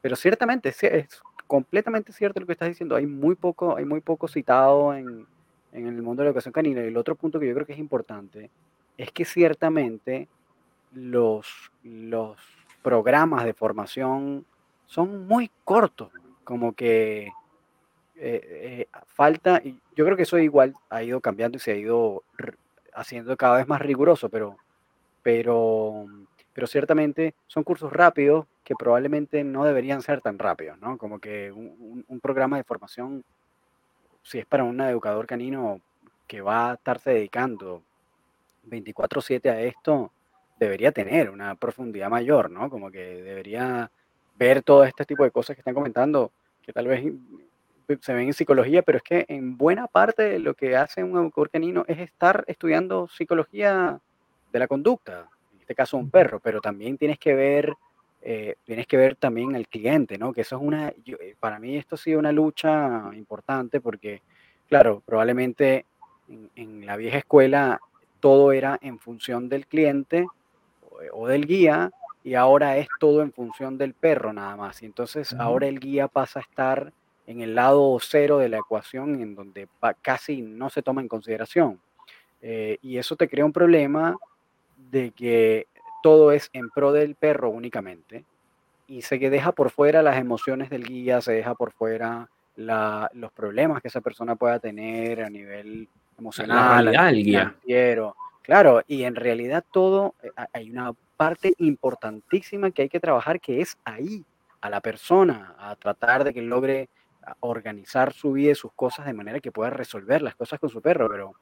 [0.00, 2.96] pero ciertamente es, es completamente cierto lo que estás diciendo.
[2.96, 5.26] Hay muy poco, hay muy poco citado en,
[5.72, 6.82] en el mundo de la educación canina.
[6.82, 8.50] Y el otro punto que yo creo que es importante
[8.98, 10.28] es que ciertamente
[10.92, 12.36] los, los
[12.82, 14.44] programas de formación
[14.86, 16.10] son muy cortos,
[16.44, 17.32] como que
[18.22, 18.40] eh,
[18.82, 22.24] eh, falta, y yo creo que eso igual ha ido cambiando y se ha ido
[22.94, 24.56] haciendo cada vez más riguroso, pero,
[25.22, 26.06] pero,
[26.54, 30.98] pero ciertamente son cursos rápidos que probablemente no deberían ser tan rápidos, ¿no?
[30.98, 33.24] Como que un- un programa de formación,
[34.22, 35.80] si es para un educador canino
[36.26, 37.82] que va a estarse dedicando
[38.64, 40.12] 24/7 a esto,
[40.58, 42.70] debería tener una profundidad mayor, ¿no?
[42.70, 43.90] Como que debería
[44.36, 47.04] ver todo este tipo de cosas que están comentando, que tal vez
[48.00, 51.16] se ven en psicología, pero es que en buena parte de lo que hace un
[51.18, 53.98] educador canino es estar estudiando psicología
[54.52, 57.74] de la conducta, en este caso un perro, pero también tienes que ver,
[58.22, 60.32] eh, tienes que ver también al cliente, ¿no?
[60.32, 64.22] Que eso es una, yo- eh, para mí esto ha sido una lucha importante porque,
[64.68, 65.86] claro, probablemente
[66.28, 67.80] en, en la vieja escuela
[68.20, 70.26] todo era en función del cliente
[70.82, 71.90] o, o del guía
[72.24, 74.82] y ahora es todo en función del perro nada más.
[74.82, 76.92] Y entonces ahora el guía pasa a estar
[77.32, 79.66] en el lado cero de la ecuación en donde
[80.00, 81.80] casi no se toma en consideración.
[82.40, 84.16] Eh, y eso te crea un problema
[84.90, 85.66] de que
[86.02, 88.24] todo es en pro del perro únicamente
[88.86, 93.10] y se que deja por fuera las emociones del guía, se deja por fuera la-
[93.14, 98.16] los problemas que esa persona pueda tener a nivel emocional, a realidad nivel financiero.
[98.42, 103.40] Claro, y en realidad todo, eh, ha- hay una parte importantísima que hay que trabajar
[103.40, 104.24] que es ahí,
[104.60, 106.88] a la persona, a tratar de que logre
[107.40, 110.80] organizar su vida y sus cosas de manera que pueda resolver las cosas con su
[110.80, 111.34] perro, pero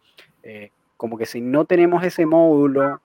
[0.43, 3.01] eh, como que si no tenemos ese módulo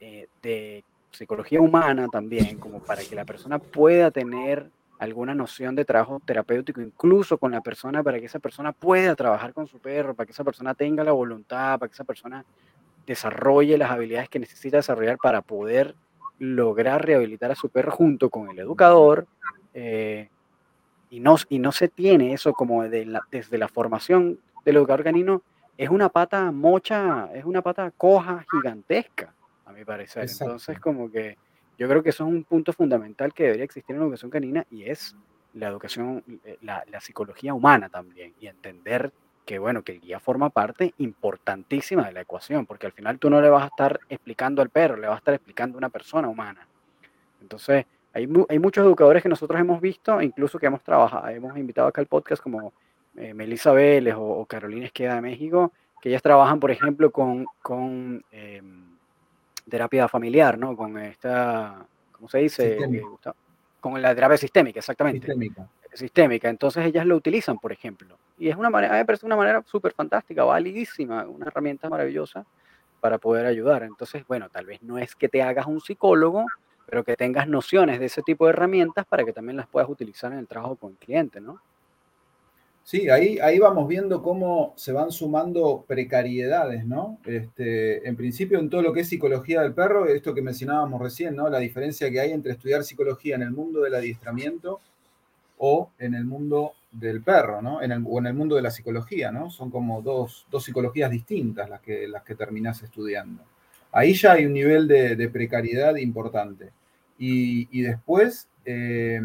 [0.00, 5.84] eh, de psicología humana también, como para que la persona pueda tener alguna noción de
[5.84, 10.14] trabajo terapéutico, incluso con la persona, para que esa persona pueda trabajar con su perro,
[10.14, 12.44] para que esa persona tenga la voluntad, para que esa persona
[13.06, 15.94] desarrolle las habilidades que necesita desarrollar para poder
[16.38, 19.26] lograr rehabilitar a su perro junto con el educador.
[19.74, 20.28] eh,
[21.10, 25.04] y, no, y no se tiene eso como de la- desde la formación del educador
[25.04, 25.42] canino,
[25.78, 29.32] es una pata mocha, es una pata coja gigantesca,
[29.64, 30.22] a mi parecer.
[30.22, 30.44] Exacto.
[30.44, 31.36] Entonces, como que
[31.78, 34.64] yo creo que eso es un punto fundamental que debería existir en la educación canina
[34.70, 35.14] y es
[35.54, 39.12] la educación, eh, la, la psicología humana también y entender
[39.44, 43.30] que, bueno, que el guía forma parte importantísima de la ecuación, porque al final tú
[43.30, 45.88] no le vas a estar explicando al perro, le vas a estar explicando a una
[45.88, 46.66] persona humana.
[47.40, 47.84] Entonces,
[48.16, 51.86] hay, mu- hay muchos educadores que nosotros hemos visto, incluso que hemos trabajado, hemos invitado
[51.88, 52.72] acá al podcast como
[53.16, 57.46] eh, Melissa Vélez o, o Carolina Esqueda de México, que ellas trabajan, por ejemplo, con,
[57.62, 58.84] con em,
[59.68, 60.76] terapia familiar, ¿no?
[60.76, 62.78] Con esta, ¿cómo se dice?
[62.82, 63.02] Eh?
[63.80, 65.68] Con la terapia sistémica, exactamente Sistémica.
[65.92, 66.48] sistémica.
[66.48, 68.16] Entonces ellas lo utilizan, por ejemplo.
[68.38, 71.88] Y es una manera, a mí me parece una manera súper fantástica, validísima, una herramienta
[71.88, 72.44] maravillosa
[73.00, 73.82] para poder ayudar.
[73.82, 76.46] Entonces, bueno, tal vez no es que te hagas un psicólogo,
[76.86, 80.32] pero que tengas nociones de ese tipo de herramientas para que también las puedas utilizar
[80.32, 81.60] en el trabajo con el cliente, ¿no?
[82.86, 87.18] Sí, ahí, ahí vamos viendo cómo se van sumando precariedades, ¿no?
[87.26, 91.34] Este, en principio, en todo lo que es psicología del perro, esto que mencionábamos recién,
[91.34, 91.48] ¿no?
[91.48, 94.80] La diferencia que hay entre estudiar psicología en el mundo del adiestramiento
[95.58, 97.82] o en el mundo del perro, ¿no?
[97.82, 99.50] En el, o en el mundo de la psicología, ¿no?
[99.50, 103.42] Son como dos, dos psicologías distintas las que, las que terminás estudiando.
[103.96, 106.70] Ahí ya hay un nivel de, de precariedad importante.
[107.18, 109.18] Y, y después, eh,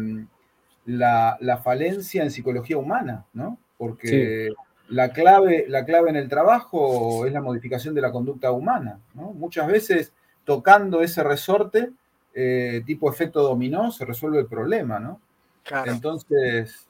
[0.86, 3.58] la, la, falencia en psicología humana, ¿no?
[3.76, 4.54] Porque sí.
[4.88, 9.34] la, clave, la clave en el trabajo es la modificación de la conducta humana, ¿no?
[9.34, 10.14] Muchas veces
[10.46, 11.90] tocando ese resorte,
[12.32, 15.20] eh, tipo efecto dominó, se resuelve el problema, ¿no?
[15.64, 15.92] Claro.
[15.92, 16.88] Entonces,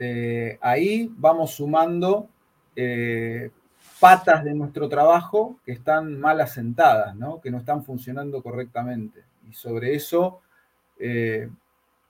[0.00, 2.28] eh, ahí vamos sumando
[2.74, 3.50] eh,
[4.00, 7.40] patas de nuestro trabajo que están mal asentadas, ¿no?
[7.40, 9.24] Que no están funcionando correctamente.
[9.48, 10.40] Y sobre eso
[10.98, 11.48] eh,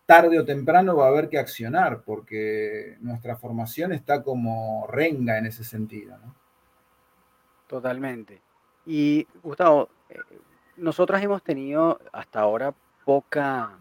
[0.07, 5.47] tarde o temprano va a haber que accionar, porque nuestra formación está como renga en
[5.47, 6.16] ese sentido.
[7.66, 8.41] Totalmente.
[8.86, 10.18] Y Gustavo, eh,
[10.76, 12.74] nosotros hemos tenido hasta ahora
[13.05, 13.78] poca,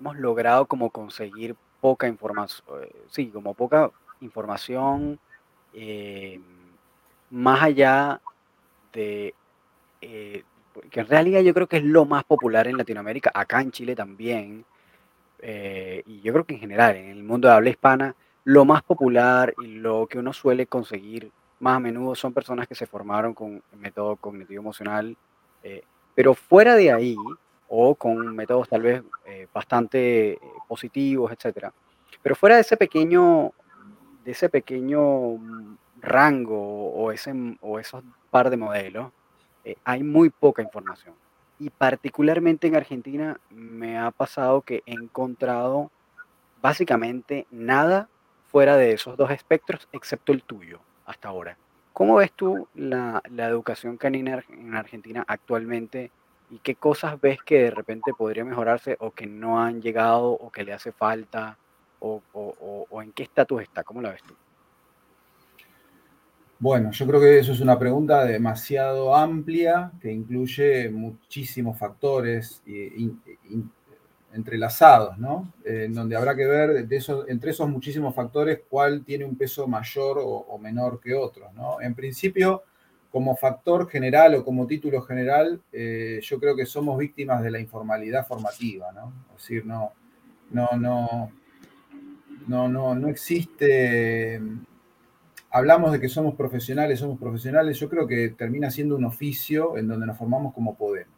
[0.00, 2.66] hemos logrado como conseguir poca información,
[3.10, 3.90] sí, como poca
[4.20, 5.18] información
[5.74, 6.40] eh,
[7.36, 8.22] más allá
[8.94, 9.34] de
[10.00, 10.42] eh,
[10.90, 13.94] que en realidad yo creo que es lo más popular en Latinoamérica, acá en Chile
[13.94, 14.64] también,
[15.40, 18.82] eh, y yo creo que en general, en el mundo de habla hispana, lo más
[18.82, 21.30] popular y lo que uno suele conseguir
[21.60, 25.14] más a menudo son personas que se formaron con método cognitivo emocional,
[25.62, 25.82] eh,
[26.14, 27.16] pero fuera de ahí,
[27.68, 29.02] o con métodos tal vez
[29.52, 31.72] bastante positivos, etcétera.
[32.22, 33.52] Pero fuera de ese pequeño,
[34.24, 35.38] de ese pequeño
[36.06, 39.12] rango o, ese, o esos par de modelos,
[39.64, 41.14] eh, hay muy poca información.
[41.58, 45.90] Y particularmente en Argentina me ha pasado que he encontrado
[46.62, 48.08] básicamente nada
[48.46, 51.58] fuera de esos dos espectros, excepto el tuyo, hasta ahora.
[51.92, 56.12] ¿Cómo ves tú la, educación canina en Argentina actualmente
[56.50, 60.50] y qué cosas ves que de repente podría mejorarse o que no han llegado o
[60.52, 61.58] que le hace falta
[61.98, 63.82] o, o en qué estatus está?
[63.82, 64.34] ¿Cómo la ves tú?
[66.58, 72.62] Bueno, yo creo que eso es una pregunta demasiado amplia que incluye muchísimos factores
[74.32, 75.52] entrelazados, ¿no?
[75.64, 76.88] en donde habrá que ver
[77.28, 81.78] entre esos muchísimos factores cuál tiene un peso mayor o, menor que otros, ¿no?
[81.82, 82.62] En principio,
[83.10, 87.60] como factor general o como título general, eh, yo creo que somos víctimas de la
[87.60, 89.12] informalidad formativa, ¿no?
[89.36, 89.92] Es decir, no,
[90.50, 91.30] no, no,
[92.46, 94.40] no, no existe
[95.56, 99.88] hablamos de que somos profesionales, somos profesionales, yo creo que termina siendo un oficio en
[99.88, 101.14] donde nos formamos como podemos.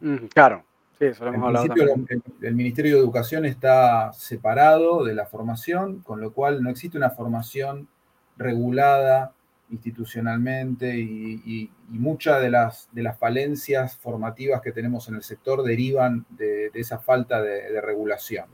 [0.00, 0.64] Mm, claro,
[0.98, 1.74] sí, eso lo hemos hablado.
[2.08, 6.98] El, el, Ministerio de Educación está separado de la formación, con lo cual no existe
[6.98, 7.88] una formación
[8.36, 9.32] regulada
[9.70, 16.26] institucionalmente y, muchas de las, de las falencias formativas que tenemos en el sector derivan
[16.30, 18.46] de, esa falta de, regulación.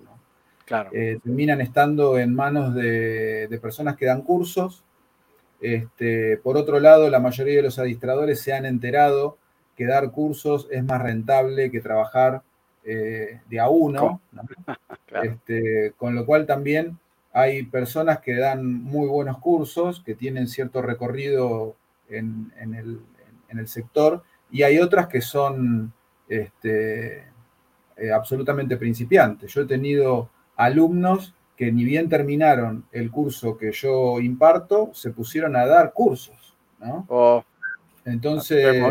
[0.66, 0.90] Claro.
[0.92, 4.84] Eh, terminan estando en manos de, de personas que dan cursos
[5.62, 9.38] este, por otro lado, la mayoría de los administradores se han enterado
[9.76, 12.42] que dar cursos es más rentable que trabajar
[12.84, 14.20] eh, de a uno,
[15.22, 16.98] este, con lo cual también
[17.32, 21.76] hay personas que dan muy buenos cursos, que tienen cierto recorrido
[22.08, 25.92] en, el, sector, y hay otras que son
[26.28, 27.24] este,
[27.96, 29.54] eh, absolutamente principiantes.
[29.54, 35.54] Yo he tenido alumnos que ni bien terminaron el curso que yo imparto, se pusieron
[35.54, 37.06] a dar cursos, ¿no?
[37.08, 37.44] Oh,
[38.04, 38.82] Entonces,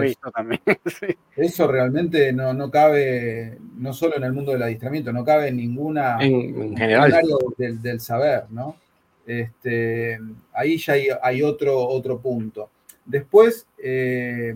[1.35, 6.17] eso realmente no, cabe, no solo en el mundo del adiestramiento, no cabe en ninguna
[6.21, 7.13] en, general.
[7.13, 8.77] área del, saber, ¿no?
[9.27, 10.17] Este,
[10.53, 12.69] ahí ya hay, otro, otro punto.
[13.03, 14.55] Después, eh,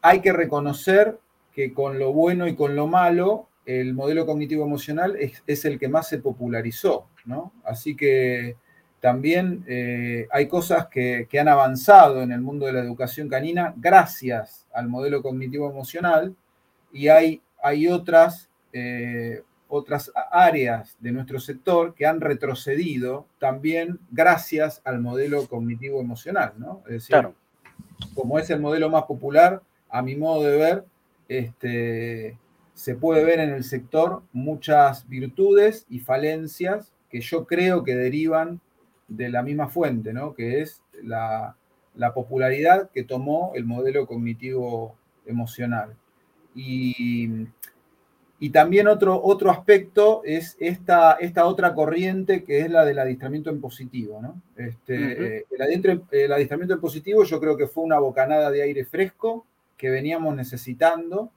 [0.00, 1.18] hay que reconocer
[1.54, 5.88] que con lo bueno y con lo malo el modelo cognitivo emocional es, el que
[5.88, 7.52] más se popularizó, ¿no?
[7.64, 8.56] Así que
[9.00, 14.66] también eh, hay cosas que, han avanzado en el mundo de la educación canina gracias
[14.72, 16.34] al modelo cognitivo emocional
[16.92, 24.80] y hay, hay otras, eh, otras áreas de nuestro sector que han retrocedido también gracias
[24.84, 26.82] al modelo cognitivo emocional, ¿no?
[26.86, 27.34] Es decir, claro.
[28.14, 30.84] como es el modelo más popular, a mi modo de ver,
[31.28, 32.38] este,
[32.74, 38.60] se puede ver en el sector muchas virtudes y falencias que yo creo que derivan
[39.06, 40.34] de la misma fuente, ¿no?
[40.34, 41.56] que es la,
[42.14, 45.94] popularidad que tomó el modelo cognitivo emocional.
[46.54, 47.46] Y,
[48.52, 53.60] también otro, otro aspecto es esta, esta, otra corriente que es la del adiestramiento en
[53.60, 54.20] positivo.
[54.20, 54.42] ¿no?
[54.56, 58.84] Este, eh, el, el adiestramiento en positivo yo creo que fue una bocanada de aire
[58.84, 59.46] fresco
[59.78, 61.30] que veníamos necesitando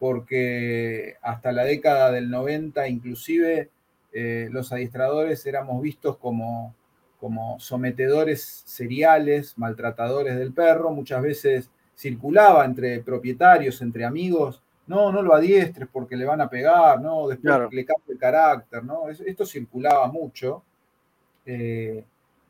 [0.00, 3.68] porque hasta la década del 90 inclusive
[4.12, 6.74] eh, los adiestradores éramos vistos como,
[7.20, 15.22] como sometedores seriales, maltratadores del perro, muchas veces circulaba entre propietarios, entre amigos, no, no
[15.22, 19.08] lo adiestres porque le van a pegar, no, después le cambia el carácter, ¿no?
[19.10, 20.64] Esto circulaba mucho.
[21.44, 22.02] Eh,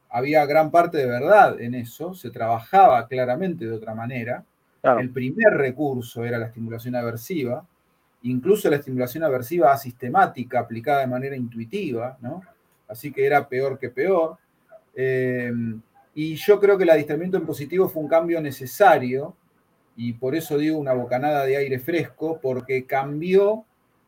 [0.08, 4.44] había gran parte de verdad en eso, se trabajaba claramente de otra manera,
[4.82, 7.66] el primer recurso era la estimulación aversiva,
[8.22, 12.42] incluso la estimulación aversiva asistemática aplicada de manera intuitiva, ¿no?
[12.88, 14.38] Así que era peor que peor.
[14.94, 15.52] Eh,
[16.14, 19.34] y yo creo que el adiestramiento en positivo fue un cambio necesario,
[19.96, 23.64] y por eso digo una bocanada de aire fresco, porque cambió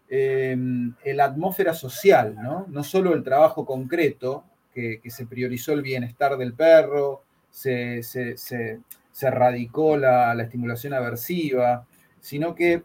[0.09, 0.57] eh,
[1.05, 2.67] la atmósfera social, ¿no?
[2.69, 8.01] No solo el trabajo concreto, que, se priorizó el bienestar del perro, se,
[9.31, 11.87] radicó la, estimulación aversiva,
[12.21, 12.83] sino que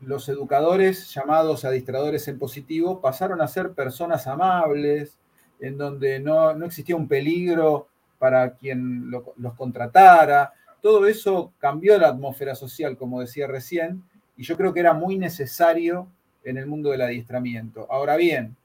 [0.00, 5.18] los educadores llamados adiestradores en positivo pasaron a ser personas amables,
[5.60, 7.88] en donde no, existía un peligro
[8.18, 10.52] para quien los contratara.
[10.80, 14.04] Todo eso cambió la atmósfera social, como decía recién,
[14.36, 16.08] y yo creo que era muy necesario
[16.44, 17.86] en el mundo del adiestramiento.
[17.90, 18.56] Ahora bien,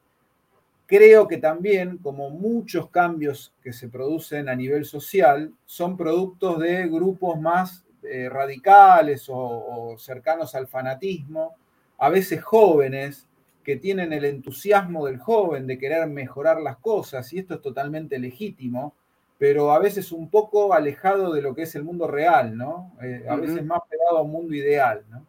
[0.93, 6.87] creo que también, como muchos cambios que se producen a nivel social, son productos de
[6.87, 11.55] grupos más eh, radicales o, cercanos al fanatismo,
[11.97, 13.27] a veces jóvenes
[13.63, 18.19] que tienen el entusiasmo del joven de querer mejorar las cosas, y esto es totalmente
[18.19, 18.93] legítimo,
[19.39, 22.91] pero a veces un poco alejado de lo que es el mundo real, ¿no?
[23.01, 25.25] Eh, a veces más pegado a un mundo ideal, ¿no?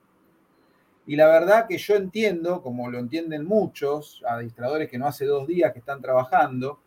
[1.06, 5.46] Y la verdad que yo entiendo, como lo entienden muchos administradores que no hace dos
[5.46, 6.80] días que están trabajando,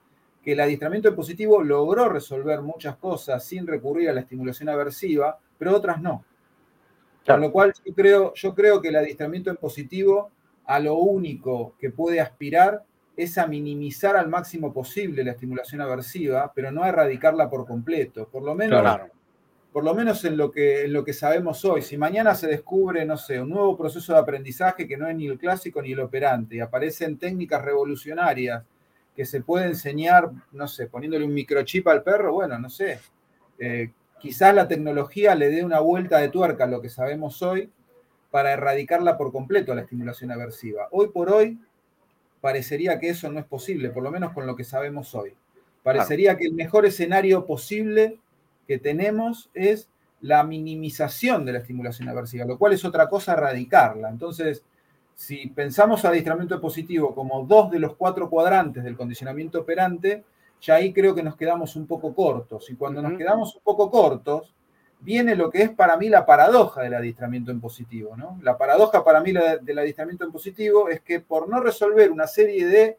[0.43, 5.75] que el adiestramiento positivo logró resolver muchas cosas sin recurrir a la estimulación aversiva, pero
[5.75, 6.23] otras no.
[7.25, 10.31] Con lo cual yo creo, yo creo que el adiestramiento en positivo
[10.65, 12.83] a lo único que puede aspirar
[13.17, 18.29] es a minimizar al máximo posible la estimulación aversiva, pero no a erradicarla por completo.
[18.29, 18.81] Por lo menos,
[19.77, 21.83] por lo menos en, lo que, en lo que sabemos hoy.
[21.83, 25.27] Si mañana se descubre, no sé, un nuevo proceso de aprendizaje que no es ni
[25.27, 28.63] el clásico ni el operante, y aparecen técnicas revolucionarias
[29.15, 32.99] que se puede enseñar, no sé, poniéndole un microchip al perro, bueno, no sé.
[33.59, 37.69] Eh, quizás la tecnología le dé una vuelta de tuerca a lo que sabemos hoy
[38.31, 40.87] para erradicarla por completo a la estimulación aversiva.
[40.89, 41.59] Hoy por hoy
[42.41, 45.35] parecería que eso no es posible, por lo menos con lo que sabemos hoy.
[45.83, 48.17] Parecería que el mejor escenario posible
[48.67, 49.89] que tenemos es
[50.21, 54.09] la minimización de la estimulación aversiva, lo cual es otra cosa erradicarla.
[54.09, 54.63] Entonces,
[55.15, 60.23] si pensamos adiestramiento positivo como dos de los cuatro cuadrantes del condicionamiento operante,
[60.61, 62.69] ya ahí creo que nos quedamos un poco cortos.
[62.69, 64.53] Y cuando nos quedamos un poco cortos,
[64.99, 68.15] viene lo que es para mí la paradoja del adiestramiento en positivo.
[68.17, 68.39] ¿no?
[68.41, 72.67] La paradoja para mí del adiestramiento en positivo es que por no resolver una serie
[72.67, 72.97] de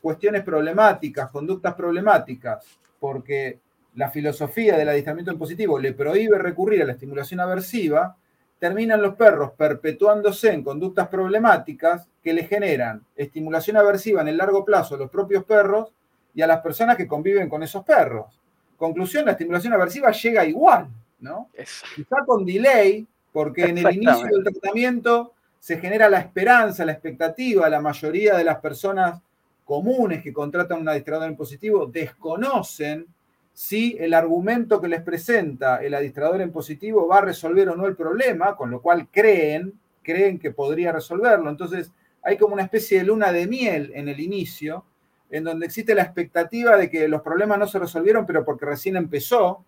[0.00, 2.64] cuestiones problemáticas, conductas problemáticas,
[2.98, 3.60] porque
[3.94, 8.16] la filosofía del adiestramiento en positivo le prohíbe recurrir a la estimulación aversiva,
[8.58, 14.64] terminan los perros perpetuándose en conductas problemáticas que le generan estimulación aversiva en el largo
[14.64, 15.92] plazo a los propios perros
[16.34, 18.40] y a las personas que conviven con esos perros.
[18.76, 20.88] Conclusión, la estimulación aversiva llega igual,
[21.20, 21.48] ¿no?
[21.94, 27.68] Quizá con delay, porque en el inicio del tratamiento se genera la esperanza, la expectativa,
[27.68, 29.20] la mayoría de las personas
[29.64, 33.06] comunes que contratan un adiestrador en positivo desconocen
[33.54, 37.86] si el argumento que les presenta el administrador en positivo va a resolver o no
[37.86, 41.48] el problema, con lo cual creen, creen que podría resolverlo.
[41.48, 41.92] Entonces
[42.22, 44.84] hay como una especie de luna de miel en el inicio,
[45.30, 48.96] en donde existe la expectativa de que los problemas no se resolvieron, pero porque recién
[48.96, 49.64] empezó.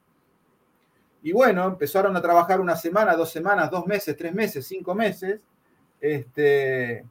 [1.23, 5.39] Y bueno, empezaron a trabajar una semana, dos semanas, dos meses, tres meses, cinco meses.
[6.01, 7.05] Este,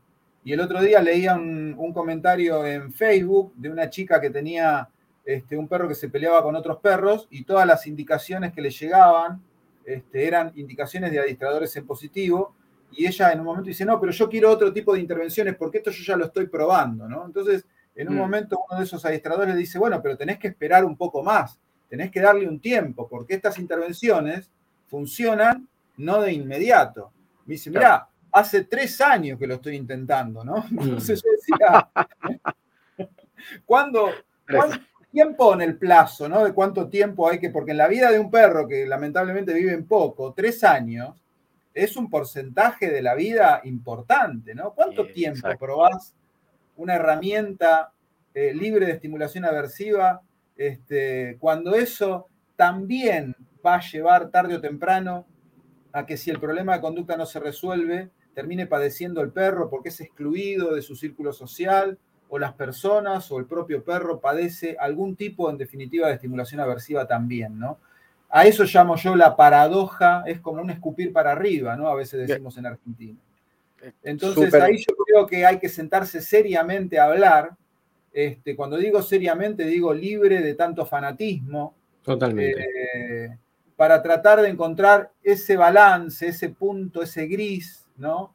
[0.44, 4.90] y el otro día leía un comentario en Facebook de una chica que tenía
[5.26, 8.70] este, un perro que se peleaba con otros perros y todas las indicaciones que le
[8.70, 9.42] llegaban
[9.84, 12.56] este, eran indicaciones de adiestradores en positivo.
[12.92, 15.80] Y ella en un momento dice, no, pero yo quiero otro tipo de intervenciones porque
[15.80, 17.26] esto yo ya lo estoy probando, ¿no?
[17.26, 17.66] Entonces,
[17.96, 18.20] en un mm.
[18.20, 21.60] momento uno de esos adiestradores le dice, bueno, pero tenés que esperar un poco más,
[21.90, 24.52] tenés que darle un tiempo, porque estas intervenciones
[24.88, 25.68] funcionan
[25.98, 27.12] no de inmediato.
[27.46, 30.66] Me dice, mira, hace tres años que lo estoy intentando, ¿no?
[30.70, 30.80] Mm.
[30.82, 31.90] Entonces yo decía,
[33.66, 34.10] ¿cuándo,
[34.50, 34.78] ¿cuándo,
[35.16, 36.44] ¿Quién pone el plazo, ¿no?
[36.44, 39.72] De cuánto tiempo hay que, porque en la vida de un perro que lamentablemente vive
[39.72, 41.24] en poco, tres años,
[41.74, 44.74] es un porcentaje de la vida importante, ¿no?
[44.74, 46.14] ¿Cuánto tiempo probás
[46.76, 47.94] una herramienta
[48.34, 50.20] eh, libre de estimulación aversiva
[50.58, 55.26] este, cuando eso también va a llevar tarde o temprano
[55.94, 59.88] a que si el problema de conducta no se resuelve, termine padeciendo el perro porque
[59.88, 61.98] es excluido de su círculo social
[62.30, 67.08] o las personas o el propio perro padece algún tipo, en definitiva, de estimulación aversiva
[67.08, 67.78] también, ¿no?
[68.30, 71.88] A eso llamo yo la paradoja, es como un escupir para arriba, ¿no?
[71.88, 73.20] A veces decimos en Argentina.
[73.82, 77.52] Eh, Entonces ahí yo creo que hay que sentarse seriamente a hablar.
[78.12, 81.76] Este, cuando digo seriamente, digo libre de tanto fanatismo.
[82.04, 82.62] Totalmente.
[82.62, 83.38] Eh,
[83.76, 88.34] para tratar de encontrar ese balance, ese punto, ese gris, ¿no?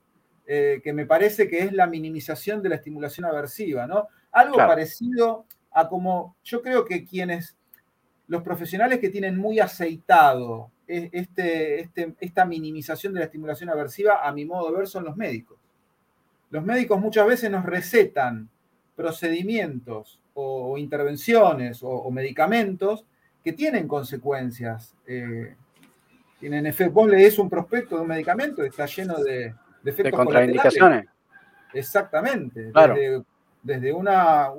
[0.53, 4.09] Eh, que me parece que es la minimización de la estimulación aversiva, ¿no?
[4.33, 7.57] Algo parecido a como yo creo que quienes,
[8.27, 14.27] los profesionales que tienen muy aceitado e, este, este, esta minimización de la estimulación aversiva,
[14.27, 15.57] a mi modo de ver, son los médicos.
[16.51, 18.49] Los médicos muchas veces nos recetan
[18.97, 23.07] procedimientos o, intervenciones o, medicamentos
[23.45, 24.97] que tienen consecuencias.
[25.07, 25.55] Eh,
[26.41, 26.93] tienen efecto.
[26.93, 31.07] Vos lees un prospecto de un medicamento y está lleno de de efectos contraindicaciones.
[31.73, 32.73] Exactamente.
[33.63, 34.51] Desde, una,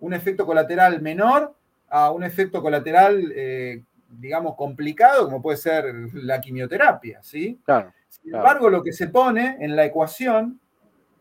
[0.00, 1.54] un efecto colateral menor
[1.88, 5.84] a un efecto colateral, eh, digamos, complicado, como puede ser
[6.14, 7.60] la quimioterapia, ¿sí?
[8.08, 10.60] Sin embargo, lo que se pone en la ecuación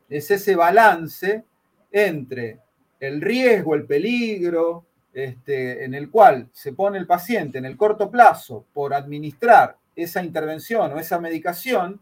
[0.10, 1.44] es ese balance
[1.92, 2.60] entre
[3.00, 8.10] el riesgo, el peligro, este, en el cual se pone el paciente en el corto
[8.10, 12.02] plazo por administrar esa intervención o esa medicación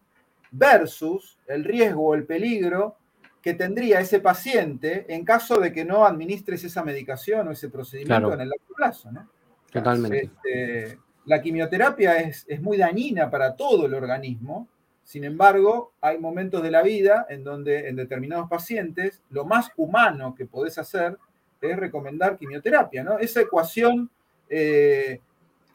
[0.51, 2.97] versus el riesgo o el peligro
[3.41, 8.33] que tendría ese paciente en caso de que no administres esa medicación o ese procedimiento
[8.33, 9.11] en el largo plazo.
[9.11, 9.27] ¿no?
[9.71, 10.25] Totalmente.
[10.25, 14.67] Este, la quimioterapia es, es, muy dañina para todo el organismo,
[15.03, 20.35] sin embargo, hay momentos de la vida en donde en determinados pacientes lo más humano
[20.35, 21.17] que podés hacer
[21.59, 23.03] es recomendar quimioterapia.
[23.03, 23.19] ¿no?
[23.19, 24.09] Esa ecuación
[24.49, 25.19] eh,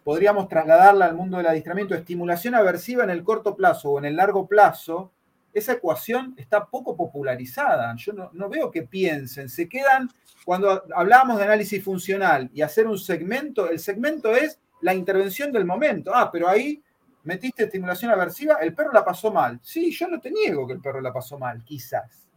[0.06, 4.14] podríamos trasladarla al mundo del adiestramiento, estimulación aversiva en el corto plazo o en el
[4.14, 5.12] largo plazo,
[5.52, 7.92] esa ecuación está poco popularizada.
[7.96, 10.08] Yo no, veo que piensen, se quedan,
[10.44, 15.64] cuando hablábamos de análisis funcional y hacer un segmento, el segmento es la intervención del
[15.64, 16.14] momento.
[16.14, 16.80] Ah, pero ahí
[17.24, 19.58] metiste estimulación aversiva, el perro la pasó mal.
[19.60, 22.28] Sí, yo no te niego que el perro la pasó mal, quizás.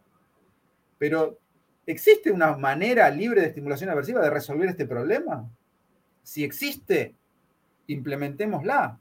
[0.98, 1.38] Pero,
[1.86, 5.48] ¿existe una manera libre de estimulación aversiva de resolver este problema?
[6.24, 7.14] Si existe,
[7.92, 8.98] implementémosla.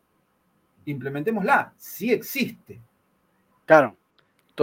[0.85, 1.73] Implementémosla.
[1.77, 2.81] Sí existe.
[3.65, 3.95] Claro.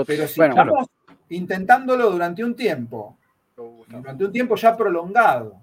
[0.07, 0.89] Pero si estamos
[1.31, 3.17] intentándolo durante un tiempo,
[3.89, 5.63] durante un tiempo ya prolongado,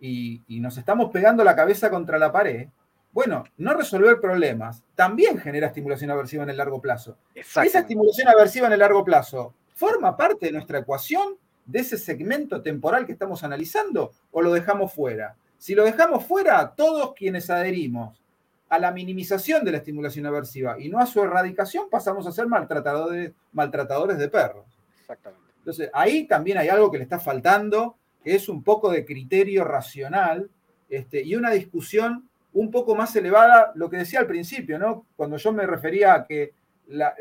[0.00, 2.68] y, nos estamos pegando la cabeza contra la pared,
[3.12, 7.16] bueno, no resolver problemas también genera estimulación aversiva en el largo plazo.
[7.34, 12.60] Esa estimulación aversiva en el largo plazo forma parte de nuestra ecuación de ese segmento
[12.60, 15.36] temporal que estamos analizando o lo dejamos fuera.
[15.64, 18.22] Si lo dejamos fuera, todos quienes adherimos
[18.68, 22.46] a la minimización de la estimulación aversiva y no a su erradicación, pasamos a ser
[22.48, 24.66] maltratadores, maltratadores de perros.
[25.00, 25.52] Exactamente.
[25.56, 29.64] Entonces, ahí también hay algo que le está faltando, que es un poco de criterio
[29.64, 30.50] racional
[30.90, 35.06] este, y una discusión un poco más elevada, lo que decía al principio, ¿no?
[35.16, 36.52] Cuando yo me refería a que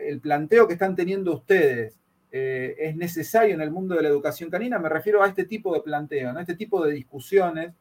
[0.05, 1.97] el planteo que están teniendo ustedes
[2.29, 5.73] eh, es necesario en el mundo de la educación canina, me refiero a este tipo
[5.73, 6.41] de planteo, ¿no?
[6.41, 7.73] este tipo de discusiones,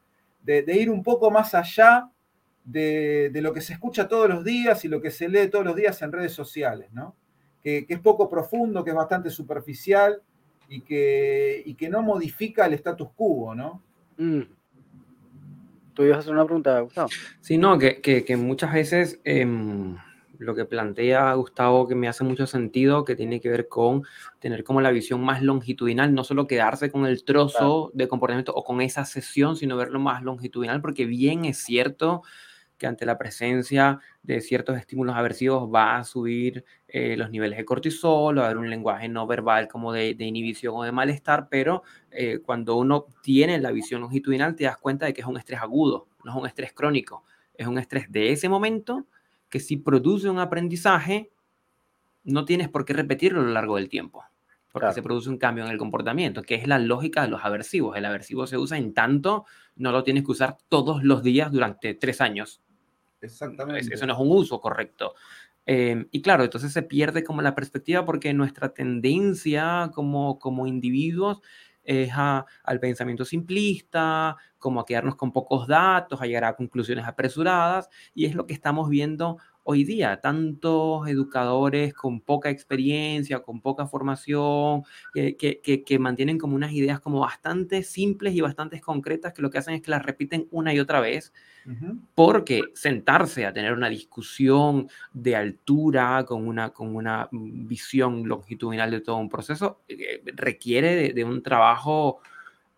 [0.43, 2.09] de, de ir un poco más allá
[2.63, 5.75] de, lo que se escucha todos los días y lo que se lee todos los
[5.75, 7.15] días en redes sociales, ¿no?
[7.61, 10.21] Que, es poco profundo, que es bastante superficial
[10.69, 13.81] y que, que no modifica el status quo, ¿no?
[14.17, 14.41] Mm.
[15.93, 17.09] ¿Tú ibas a hacer una pregunta, Gustavo?
[17.39, 19.95] Sí, no, que, muchas veces em,
[20.43, 24.03] lo que plantea Gustavo que me hace mucho sentido, que tiene que ver con
[24.39, 28.63] tener como la visión más longitudinal, no solo quedarse con el trozo de comportamiento o
[28.63, 32.23] con esa sesión, sino verlo más longitudinal, porque bien es cierto
[32.77, 37.65] que ante la presencia de ciertos estímulos aversivos va a subir eh, los niveles de
[37.65, 41.83] cortisol, va a haber un lenguaje no verbal como de, inhibición o de malestar, pero
[42.11, 45.61] eh, cuando uno tiene la visión longitudinal te das cuenta de que es un estrés
[45.61, 47.23] agudo, no es un estrés crónico,
[47.53, 49.05] es un estrés de ese momento
[49.53, 51.31] que si produce un aprendizaje,
[52.23, 54.23] no tienes por qué repetirlo a lo largo del tiempo
[54.71, 57.95] porque se produce un cambio en el comportamiento, que es la lógica de los aversivos.
[57.95, 59.45] El aversivo se usa en tanto
[59.75, 62.63] no lo tienes que usar todos los días durante tres años.
[63.21, 63.93] Exactamente.
[63.93, 65.13] Eso no es un uso correcto.
[65.67, 71.43] Em, y claro, entonces se pierde como la perspectiva porque nuestra tendencia como, como individuos
[71.83, 77.89] es al pensamiento simplista, como a quedarnos con pocos datos, a llegar a conclusiones apresuradas,
[78.13, 83.87] y es lo que estamos viendo hoy día, tantos educadores con poca experiencia, con poca
[83.87, 84.83] formación,
[85.13, 85.35] que,
[85.85, 89.75] que, mantienen como unas ideas como bastante simples y bastante concretas, que lo que hacen
[89.75, 91.33] es que las repiten una y otra vez,
[92.13, 99.01] porque sentarse a tener una discusión de altura, con una, con una visión longitudinal de
[99.01, 102.19] todo un proceso, eh, requiere de, un trabajo...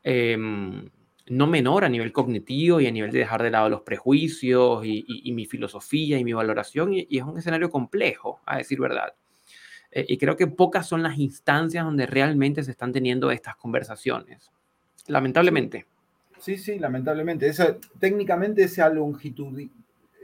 [0.03, 0.87] Em,
[1.27, 5.31] no menor a nivel cognitivo y a nivel de dejar de lado los prejuicios y,
[5.33, 9.13] mi filosofía y mi valoración, y, es un escenario complejo, a decir verdad.
[9.91, 14.51] Eh, y creo que pocas son las instancias donde realmente se están teniendo estas conversaciones,
[15.07, 15.85] lamentablemente.
[16.39, 17.47] Sí, sí, lamentablemente.
[17.47, 19.59] Esa, técnicamente esa longitud,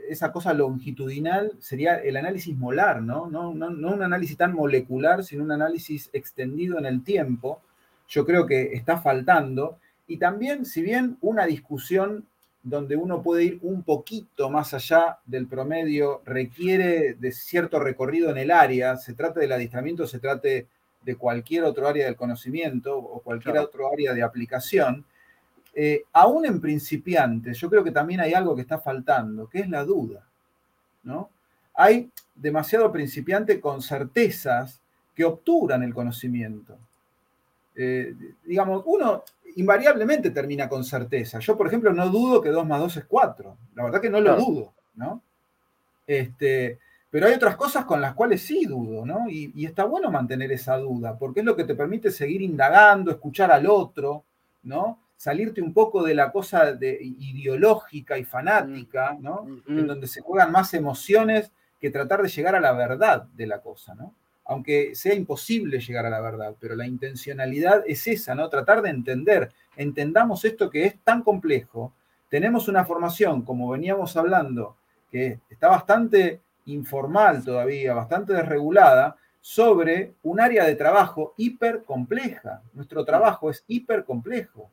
[0.08, 3.28] esa cosa longitudinal sería el análisis molar, ¿no?
[3.28, 3.70] No, ¿no?
[3.70, 7.60] no un análisis tan molecular, sino un análisis extendido en el tiempo.
[8.08, 9.78] Yo creo que está faltando
[10.12, 12.26] y también, si bien una discusión
[12.62, 18.36] donde uno puede ir un poquito más allá del promedio requiere de cierto recorrido en
[18.36, 20.66] el área, se trate del adiestramiento, se trate
[21.00, 25.06] de cualquier otro área del conocimiento o cualquier otro área de aplicación,
[25.74, 29.68] eh, aún en principiantes, yo creo que también hay algo que está faltando, que es
[29.70, 30.28] la duda.
[31.04, 31.30] ¿no?
[31.72, 34.78] Hay demasiado principiante con certezas
[35.14, 36.76] que obturan el conocimiento.
[37.74, 39.24] Eh, digamos, uno
[39.56, 41.38] invariablemente termina con certeza.
[41.38, 43.56] Yo, por ejemplo, no dudo que 2 más 2 es 4.
[43.74, 45.22] La verdad que no lo dudo, ¿no?
[46.06, 46.78] Este,
[47.10, 49.28] pero hay otras cosas con las cuales sí dudo, ¿no?
[49.28, 53.10] Y, y, está bueno mantener esa duda, porque es lo que te permite seguir indagando,
[53.10, 54.24] escuchar al otro,
[54.62, 54.98] ¿no?
[55.16, 59.46] Salirte un poco de la cosa de, ideológica y fanática, ¿no?
[59.68, 63.60] En donde se juegan más emociones que tratar de llegar a la verdad de la
[63.60, 64.14] cosa, ¿no?
[64.52, 68.48] Aunque sea imposible llegar a la verdad, pero la intencionalidad es esa, ¿no?
[68.48, 71.94] Tratar de entender, entendamos esto que es tan complejo.
[72.28, 74.76] Tenemos una formación, como veníamos hablando,
[75.10, 82.62] que está bastante informal todavía, bastante desregulada, sobre un área de trabajo hiper compleja.
[82.74, 84.70] Nuestro trabajo es hiper complejo.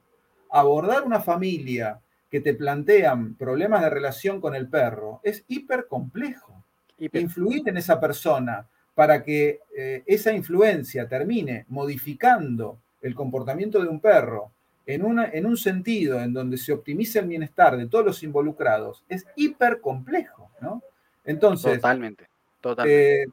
[0.52, 2.00] Abordar una familia
[2.30, 6.64] que te plantean problemas de relación con el perro es hiper complejo.
[6.98, 8.68] Influir en esa persona,
[9.00, 14.52] para que eh, esa influencia termine modificando el comportamiento de un perro
[14.86, 19.06] en, una, en un sentido en donde se optimice el bienestar de todos los involucrados,
[19.08, 20.84] es hiper complejo, ¿no?
[21.24, 22.28] Entonces, totalmente,
[22.60, 23.22] totalmente.
[23.22, 23.28] Eh,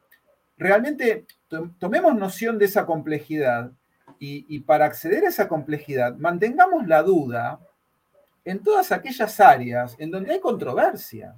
[0.57, 1.25] realmente
[1.81, 3.73] tomemos noción de esa complejidad
[4.21, 7.59] y, y, para acceder a esa complejidad, mantengamos la duda
[8.45, 11.35] en todas aquellas áreas en donde hay controversia.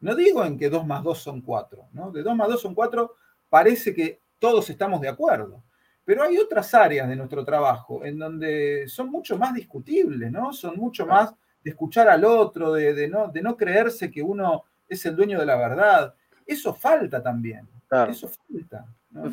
[0.00, 2.10] No digo en que 2 más 2 son 4, ¿no?
[2.10, 3.14] De 2 más 2 son 4
[3.48, 5.62] parece que todos estamos de acuerdo.
[6.04, 10.52] Pero hay otras áreas de nuestro trabajo en donde son mucho más discutibles, ¿no?
[10.52, 15.04] Son mucho más de escuchar al otro, de, no, de no creerse que uno es
[15.04, 16.14] el dueño de la verdad.
[16.46, 17.68] Eso falta también.
[18.08, 18.86] Eso falta.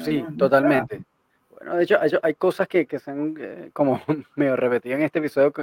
[0.04, 1.04] sí, totalmente.
[1.52, 4.02] Bueno, de hecho, hay, cosas que, han eh, como
[4.36, 5.54] medio repetido en este episodio,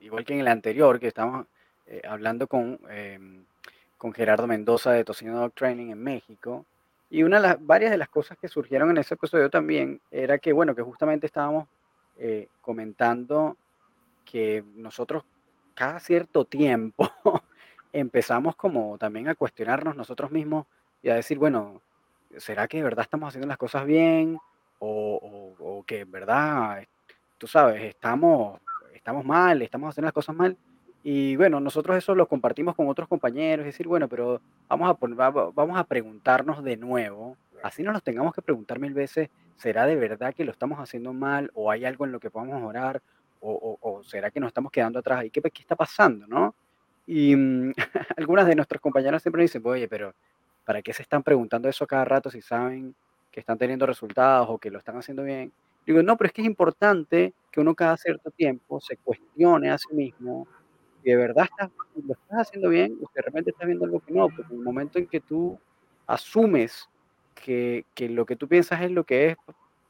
[0.00, 1.46] igual que en el anterior, que estamos
[1.86, 3.44] eh, hablando con, em,
[3.98, 6.64] con Gerardo Mendoza de Tocino Dog Training en México,
[7.14, 10.38] y una de las, varias de las cosas que surgieron en ese episodio también era
[10.38, 11.68] que, bueno, que justamente estábamos
[12.18, 13.56] eh, comentando
[14.24, 15.22] que nosotros
[15.74, 17.08] cada cierto tiempo
[17.92, 20.66] empezamos como también a cuestionarnos nosotros mismos
[21.04, 21.80] y a decir, bueno,
[22.36, 24.36] ¿será que de verdad estamos haciendo las cosas bien?
[24.80, 26.82] O, o, que en verdad,
[27.38, 28.60] tú sabes, estamos,
[28.92, 30.56] estamos mal, estamos haciendo las cosas mal.
[31.06, 35.30] Y bueno, nosotros eso lo compartimos con otros compañeros, es decir, bueno, pero vamos a,
[35.30, 39.28] vamos a preguntarnos de nuevo, así no nos tengamos que preguntar mil veces,
[39.58, 42.62] ¿será de verdad que lo estamos haciendo mal o hay algo en lo que podamos
[42.62, 43.02] orar
[43.40, 45.26] o, o, será que nos estamos quedando atrás?
[45.26, 46.54] ¿Y qué, qué está pasando, no?
[47.06, 47.74] Y mm,
[48.16, 50.14] algunas de nuestros compañeros siempre dicen, oye, pero
[50.64, 52.94] ¿para qué se están preguntando eso cada rato si saben
[53.30, 55.52] que están teniendo resultados o que lo están haciendo bien?
[55.84, 59.76] Digo, no, pero es que es importante que uno cada cierto tiempo se cuestione a
[59.76, 60.48] sí mismo
[61.04, 61.70] si de verdad estás,
[62.06, 64.58] lo estás haciendo bien o si de repente estás viendo algo que no, porque en
[64.58, 65.58] el momento en que tú
[66.06, 66.88] asumes
[67.34, 69.36] que, que, lo que tú piensas es lo que es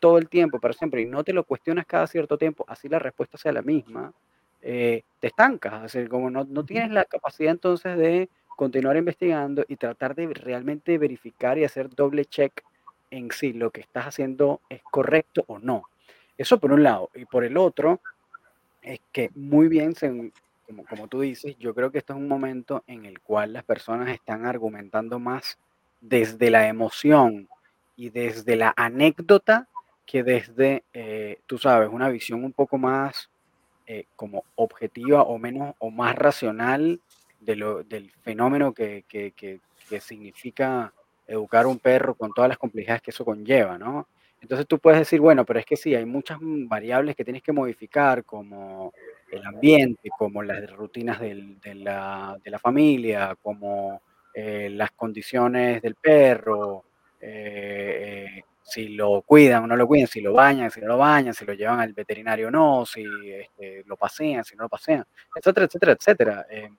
[0.00, 2.98] todo el tiempo, para siempre, y no te lo cuestionas cada cierto tiempo, así la
[2.98, 4.12] respuesta sea la misma,
[4.60, 9.76] eh, te estancas, es como no, no tienes la capacidad entonces de continuar investigando y
[9.76, 12.62] tratar de realmente verificar y hacer doble check
[13.10, 15.84] en si lo que estás haciendo es correcto o no.
[16.36, 17.10] Eso por un lado.
[17.14, 18.00] Y por el otro,
[18.82, 19.94] es que muy bien
[20.74, 23.64] como, como tú dices, yo creo que esto es un momento en el cual las
[23.64, 25.58] personas están argumentando más
[26.00, 27.48] desde la emoción
[27.96, 29.68] y desde la anécdota
[30.04, 33.30] que desde, eh, tú sabes, una visión un poco más
[33.86, 37.00] eh, como objetiva o menos o más racional
[37.40, 40.92] de lo, del fenómeno que, que, que, que significa
[41.26, 44.08] educar un perro con todas las complejidades que eso conlleva, ¿no?
[44.42, 47.52] Entonces tú puedes decir, bueno, pero es que sí, hay muchas variables que tienes que
[47.52, 48.92] modificar, como
[49.36, 54.00] el ambiente, como las rutinas del, de, la, de, la, familia, como
[54.32, 56.84] eh, las condiciones del perro,
[57.20, 60.98] eh, eh, si lo cuidan o no lo cuidan, si lo bañan, si no lo
[60.98, 64.68] bañan, si lo llevan al veterinario o no, si este, lo pasean, si no lo
[64.68, 65.04] pasean,
[65.34, 66.46] etcétera, etcétera, etcétera.
[66.50, 66.70] Eh,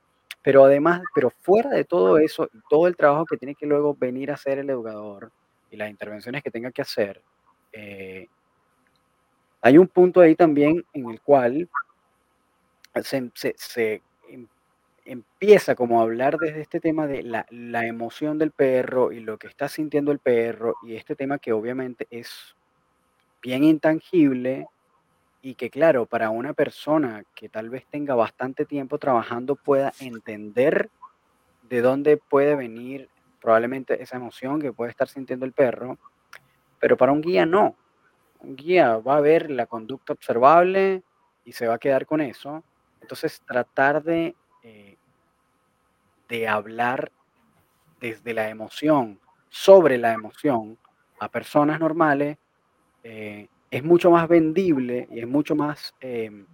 [0.42, 4.32] pero además, pero fuera de todo eso, todo el trabajo que tiene que luego venir
[4.32, 5.32] a hacer el educador
[5.72, 7.22] y las intervenciones que tenga que hacer,
[7.72, 8.28] eh,
[9.62, 11.68] hay un punto ahí también en el cual
[13.04, 14.48] se, em,
[15.06, 19.38] empieza como a hablar desde este tema de la, la, emoción del perro y lo
[19.38, 22.56] que está sintiendo el perro y este tema que obviamente es
[23.42, 24.68] bien intangible
[25.42, 30.90] y que claro, para una persona que tal vez tenga bastante tiempo trabajando pueda entender
[31.70, 33.10] de dónde puede venir
[33.42, 36.00] probablemente esa emoción que puede estar sintiendo el perro,
[36.80, 37.76] pero para un guía no.
[38.40, 41.04] Un guía va a ver la conducta observable
[41.44, 42.64] y se va a quedar con eso
[43.06, 44.98] entonces, tratar de, eh,
[46.28, 47.12] de hablar
[48.02, 50.78] desde la emoción, sobre la emoción,
[51.20, 52.38] a personas normales,
[53.04, 56.48] eh, es mucho más vendible y es mucho más em,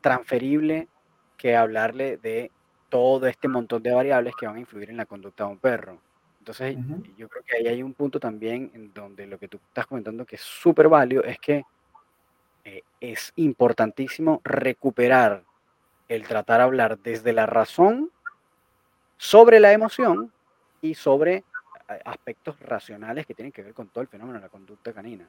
[0.00, 0.88] transferible
[1.36, 2.50] que hablarle de
[2.88, 6.00] todo este montón de variables que van a influir en la conducta de un perro.
[6.40, 6.76] Entonces,
[7.16, 10.26] yo creo que ahí hay un punto también en donde lo que tú estás comentando
[10.26, 11.62] que es súper válido es que
[12.64, 15.44] eh, es importantísimo recuperar
[16.08, 18.10] el tratar de hablar desde la razón
[19.16, 20.32] sobre la emoción
[20.80, 21.44] y sobre
[22.04, 25.28] aspectos racionales que tienen que ver con todo el fenómeno de la conducta canina.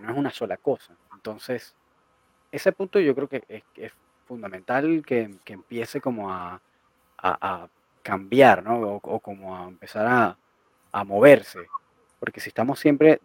[0.00, 0.94] no es una sola cosa.
[1.14, 1.74] Entonces,
[2.50, 3.92] ese punto yo creo que es,
[4.26, 6.60] fundamental que, empiece como a,
[8.02, 8.80] cambiar, ¿no?
[8.80, 10.36] O, como a empezar
[10.92, 11.60] a, moverse.
[12.18, 13.20] Porque si estamos siempre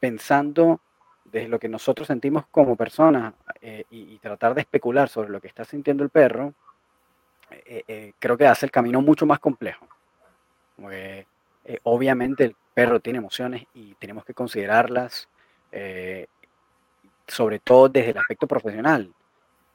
[0.00, 0.80] pensando
[1.34, 5.48] desde lo que nosotros sentimos como personas eh, y, tratar de especular sobre lo que
[5.48, 6.54] está sintiendo el perro,
[7.50, 9.84] eh, eh, creo que hace el camino mucho más complejo.
[11.82, 15.28] obviamente el perro tiene emociones y tenemos que considerarlas,
[17.26, 19.12] sobre todo desde el aspecto profesional,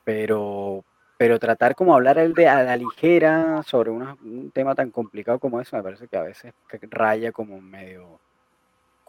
[0.06, 0.86] pero,
[1.18, 5.76] pero tratar como hablar de a la ligera sobre un tema tan complicado como eso,
[5.76, 6.54] me parece que a veces
[6.90, 8.22] raya como medio,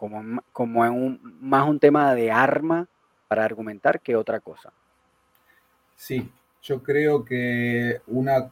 [0.01, 2.88] como, como en un, más un tema de arma
[3.28, 4.72] para argumentar que otra cosa.
[5.94, 6.26] Sí,
[6.62, 8.51] yo creo que una,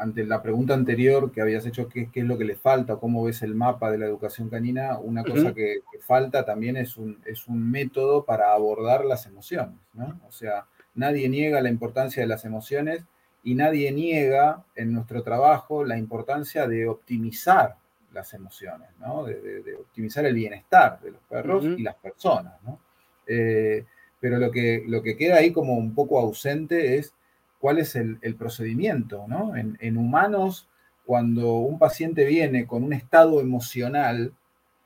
[0.00, 2.96] ante la pregunta anterior que habías hecho, ¿qué, qué es lo que le falta?
[2.96, 4.98] ¿Cómo ves el mapa de la educación canina?
[4.98, 10.20] Una cosa que, falta también es un, es un método para abordar las emociones, ¿no?
[10.26, 10.66] O sea,
[10.96, 13.04] nadie niega la importancia de las emociones
[13.44, 17.76] y nadie niega en nuestro trabajo la importancia de optimizar
[18.14, 19.24] las emociones, ¿no?
[19.24, 22.54] de, optimizar el bienestar de los perros y las personas.
[22.62, 22.78] ¿no?
[23.26, 23.84] Eh,
[24.20, 27.14] pero lo que, lo que queda ahí como un poco ausente es
[27.58, 29.26] cuál es el, procedimiento.
[29.28, 29.54] ¿no?
[29.56, 30.68] En, humanos,
[31.04, 34.32] cuando un paciente viene con un estado emocional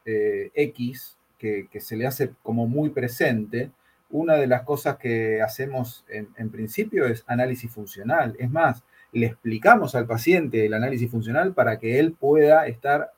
[0.04, 3.70] eh, X, que, se le hace como muy presente,
[4.10, 8.34] una de las cosas que hacemos en, principio es análisis funcional.
[8.38, 13.12] Es más, le explicamos al paciente el análisis funcional para que él pueda estar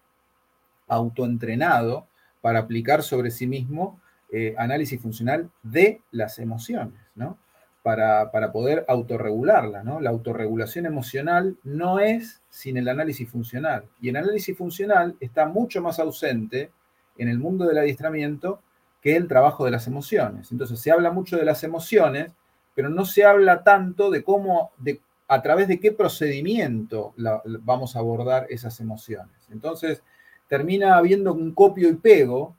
[0.91, 2.07] autoentrenado
[2.41, 4.01] para aplicar sobre sí mismo
[4.33, 7.39] eh, análisis funcional de las emociones, ¿no?
[7.83, 10.01] Para, poder autorregularla, ¿no?
[10.01, 13.87] La autorregulación emocional no es sin el análisis funcional.
[14.01, 16.71] Y el análisis funcional está mucho más ausente
[17.17, 18.61] en el mundo del adiestramiento
[19.01, 20.53] que el trabajo de las emociones.
[20.53, 22.33] Entonces se habla mucho de las emociones,
[22.75, 27.15] pero no se habla tanto de cómo, de, a través de qué procedimiento
[27.63, 29.49] vamos a abordar esas emociones.
[29.51, 30.03] Entonces,
[30.51, 32.57] termina habiendo un copio y pego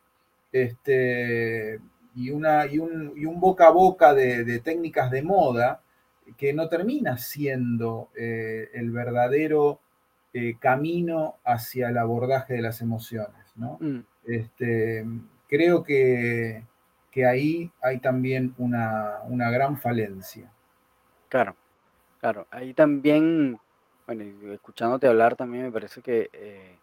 [0.54, 1.78] este,
[2.16, 5.82] y, una, y, un, boca a boca de, técnicas de moda
[6.38, 9.82] que no termina siendo eh, el verdadero
[10.34, 13.46] eh, camino hacia el abordaje de las emociones.
[13.58, 13.78] ¿no?
[13.82, 14.00] Mm.
[14.26, 15.06] Este,
[15.50, 16.64] creo que,
[17.28, 19.20] ahí hay también una,
[19.52, 20.50] gran falencia.
[21.28, 21.58] Claro,
[22.22, 22.48] claro.
[22.52, 23.60] Ahí también,
[24.06, 24.24] bueno,
[24.54, 26.78] escuchándote hablar también me parece que eh,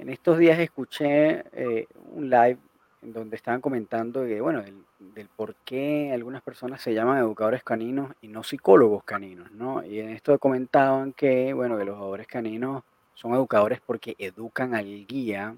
[0.00, 2.58] en estos días escuché eh, un live
[3.02, 8.12] en donde estaban comentando que, bueno, del, por qué algunas personas se llaman educadores caninos
[8.22, 9.84] y no psicólogos caninos, ¿no?
[9.84, 12.82] Y en esto comentaban que, bueno, que los educadores caninos
[13.14, 15.54] son educadores porque educan al guía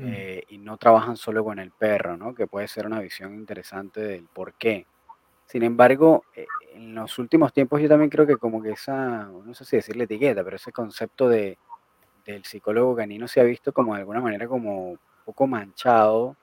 [0.00, 2.34] eh, y no trabajan solo con el perro, ¿no?
[2.34, 4.86] Que puede ser una visión interesante del por qué.
[5.46, 9.54] Sin embargo, eh, en los últimos tiempos yo también creo que como que esa, no
[9.54, 11.58] sé si decirle etiqueta, pero ese concepto de
[12.26, 16.36] del psicólogo canino se ha visto como de alguna manera como un poco manchado,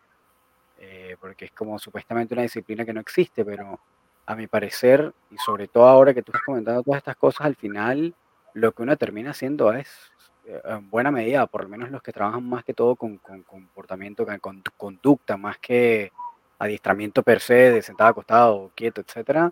[0.79, 3.79] eh, porque es como supuestamente una disciplina que no existe, pero
[4.25, 7.55] a mi parecer, y sobre todo ahora que tú estás comentando todas estas cosas, al
[7.55, 8.13] final
[8.53, 10.11] lo que uno termina haciendo es,
[10.45, 14.25] eh, en buena medida, por lo menos los que trabajan más que todo con, comportamiento,
[14.39, 16.11] con conducta, más que
[16.59, 19.51] adiestramiento per se, de sentado acostado, quieto, etcétera,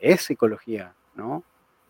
[0.00, 1.42] es psicología, ¿no?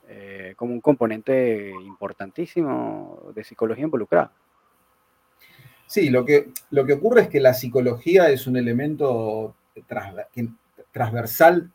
[0.08, 4.30] Eh, como un componente importantísimo de psicología involucrada.
[5.86, 9.56] Sí, lo que, lo que ocurre es que la psicología es un elemento
[10.92, 11.72] transversal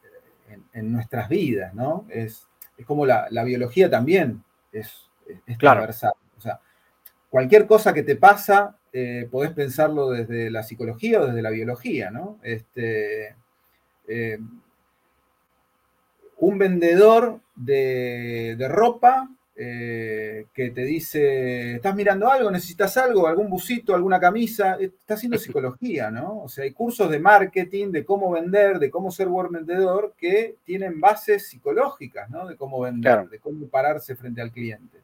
[0.73, 2.05] en, nuestras vidas, ¿no?
[2.09, 2.47] Es,
[2.85, 5.09] como la, biología también es,
[5.59, 6.13] transversal.
[6.37, 6.59] O sea,
[7.29, 12.11] cualquier cosa que te pasa, eh, podés pensarlo desde la psicología o desde la biología,
[12.11, 12.39] ¿no?
[12.43, 13.35] Este,
[14.07, 14.39] eh,
[16.37, 22.49] un vendedor de, ropa eh, que te dice, ¿estás mirando algo?
[22.49, 23.27] ¿Necesitas algo?
[23.27, 23.93] ¿Algún busito?
[23.93, 24.77] ¿Alguna camisa?
[24.79, 26.43] Está haciendo psicología, ¿no?
[26.43, 30.55] O sea, hay cursos de marketing, de cómo vender, de cómo ser buen vendedor, que
[30.63, 32.47] tienen bases psicológicas, ¿no?
[32.47, 34.97] De cómo vender, de cómo pararse frente al cliente.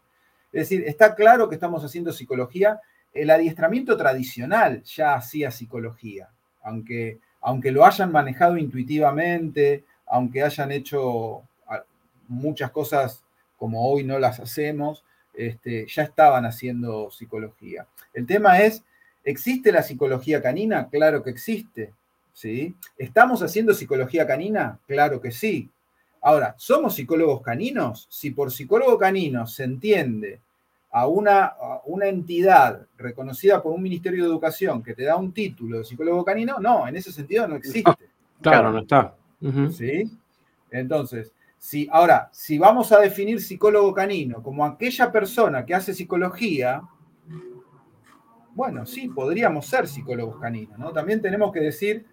[0.52, 2.80] Es decir, está claro que estamos haciendo psicología.
[3.14, 6.30] El adiestramiento tradicional ya hacía psicología,
[6.62, 11.44] aunque aunque lo hayan manejado intuitivamente, aunque hayan hecho
[12.28, 13.24] muchas cosas
[13.58, 17.88] como hoy no las hacemos, este, ya estaban haciendo psicología.
[18.14, 18.84] El tema es,
[19.24, 20.90] ¿existe la psicología canina?
[20.90, 21.94] Claro que existe.
[22.38, 22.76] ¿sí?
[22.99, 24.80] ¿Estamos haciendo psicología canina?
[24.86, 25.72] Claro que sí.
[26.22, 28.08] Ahora, ¿somos psicólogos caninos?
[28.12, 30.40] Si por psicólogo canino se entiende
[30.91, 31.54] a una,
[31.86, 36.24] una, entidad reconocida por un Ministerio de Educación que te da un título de psicólogo
[36.24, 37.91] canino, no, en ese sentido no existe.
[38.40, 39.16] claro, no está.
[39.72, 40.12] ¿Sí?
[40.70, 46.82] Entonces, si, ahora, si vamos a definir psicólogo canino como aquella persona que hace psicología,
[48.54, 50.92] bueno, sí, podríamos ser psicólogos caninos, ¿no?
[50.92, 52.06] También tenemos que decir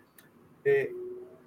[0.65, 0.93] eh,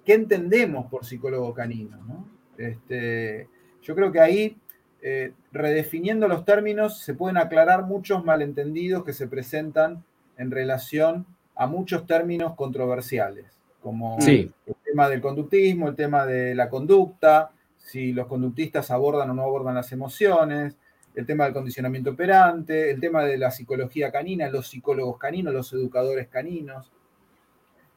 [0.04, 2.28] qué entendemos por psicólogo canino, ¿no?
[2.56, 3.48] Este,
[3.82, 4.56] yo creo que ahí,
[5.00, 10.04] eh, redefiniendo los términos, se pueden aclarar muchos malentendidos que se presentan
[10.36, 13.46] en relación a muchos términos controversiales,
[13.80, 14.52] como el
[14.84, 17.52] tema del conductismo, el tema de la conducta,
[17.88, 20.76] si los conductistas abordan o no abordan las emociones,
[21.14, 25.72] el tema del condicionamiento operante, el tema de la psicología canina, los psicólogos caninos, los
[25.72, 26.92] educadores caninos.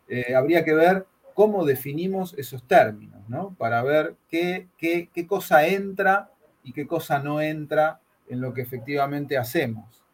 [0.08, 3.54] Eh, habría que ver cómo definimos esos términos, ¿no?
[3.58, 6.32] Para ver qué, qué, qué cosa entra
[6.64, 8.00] y qué cosa no entra
[8.30, 10.06] en lo que efectivamente hacemos.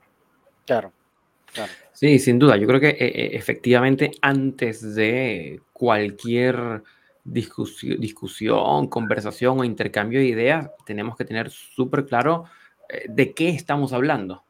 [0.65, 0.91] Claro.
[1.53, 1.71] Claro.
[1.93, 2.57] Sí, sin duda.
[2.57, 6.83] Yo creo que eh, eh, efectivamente antes de cualquier
[7.27, 12.45] discusión, conversación o intercambio de ideas, tenemos que tener súper claro
[12.89, 14.43] eh, de qué estamos hablando.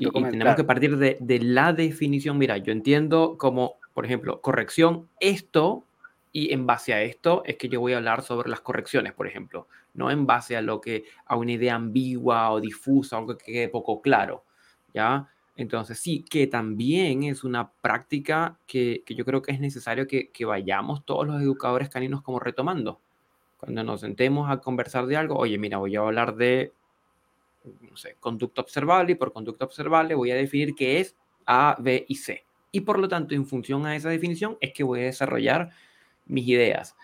[0.00, 2.38] Y, tenemos que partir de, de, la definición.
[2.38, 5.84] Mira, yo entiendo como, por ejemplo, corrección, esto,
[6.32, 9.26] y en base a esto es que yo voy a hablar sobre las correcciones, por
[9.26, 13.52] ejemplo, no en base a lo que, a una idea ambigua o difusa, algo que
[13.52, 14.44] quede poco claro,
[14.92, 15.28] ¿ya?
[15.56, 21.04] Entonces, sí, que también es una práctica que, yo creo que es necesario que, vayamos
[21.04, 23.00] todos los educadores caninos como retomando.
[23.56, 26.72] Cuando nos sentemos a conversar de algo, oye, mira, voy a hablar de,
[27.90, 31.16] no sé, conducta observable y por conducta observable voy a definir qué es
[31.46, 32.44] A, B y C.
[32.70, 35.70] Y por lo tanto, en función a esa definición, es que voy a desarrollar
[36.26, 36.94] mis ideas.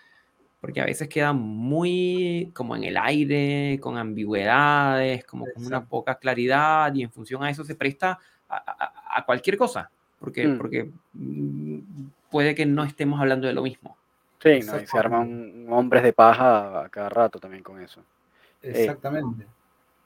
[0.61, 6.19] Porque a veces queda muy como en el aire, con ambigüedades, como con una poca
[6.19, 8.19] claridad y en función a eso se presta
[8.55, 9.89] a, cualquier cosa,
[10.19, 10.57] porque, mm.
[10.57, 11.79] porque mm,
[12.29, 13.97] puede que no estemos hablando de lo mismo.
[14.39, 14.79] Sí, ¿no?
[14.79, 18.01] y se arman hombres de paja a cada rato también con eso.
[18.61, 19.45] Eh, Exactamente.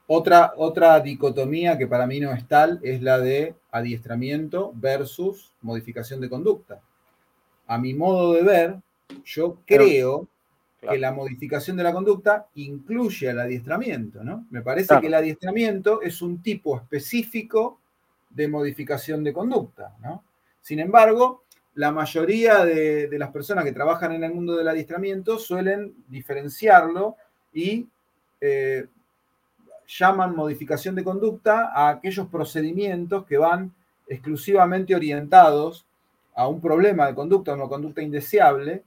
[0.06, 6.20] Otra, otra dicotomía que para mí no es tal es la de adiestramiento versus modificación
[6.20, 6.80] de conducta.
[7.66, 8.76] A mi modo de ver,
[9.24, 10.26] yo creo
[10.80, 14.46] que la modificación de la conducta incluye al adiestramiento, ¿no?
[14.50, 17.80] Me parece que el adiestramiento es un tipo específico
[18.30, 19.96] de modificación de conducta.
[20.00, 20.24] ¿no?
[20.60, 21.44] Sin embargo,
[21.74, 27.16] la mayoría de, las personas que trabajan en el mundo del adiestramiento suelen diferenciarlo
[27.52, 27.86] y
[28.40, 28.86] eh,
[29.86, 33.72] llaman modificación de conducta a aquellos procedimientos que van
[34.08, 35.86] exclusivamente orientados
[36.34, 38.82] a un problema de conducta, a una conducta indeseable,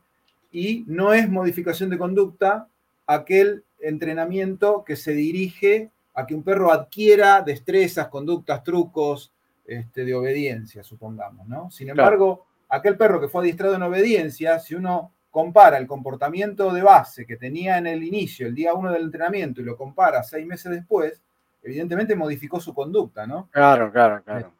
[0.51, 2.67] y no es modificación de conducta
[3.07, 9.31] aquel entrenamiento que se dirige a que un perro adquiera destrezas, conductas, trucos
[9.65, 11.71] este, de obediencia, supongamos, ¿no?
[11.71, 16.83] Sin embargo, aquel perro que fue adiestrado en obediencia, si uno compara el comportamiento de
[16.83, 20.45] base que tenía en el inicio, el día uno del entrenamiento, y lo compara seis
[20.45, 21.21] meses después,
[21.63, 23.47] evidentemente modificó su conducta, ¿no?
[23.51, 24.51] Claro, claro, claro.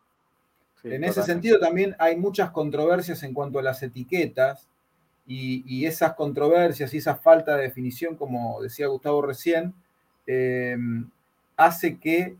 [0.83, 4.69] en ese sentido también hay muchas controversias en cuanto a las etiquetas
[5.27, 9.73] y, esas controversias y esa falta de definición, como decía Gustavo recién,
[10.27, 10.77] eh,
[11.57, 12.35] hace que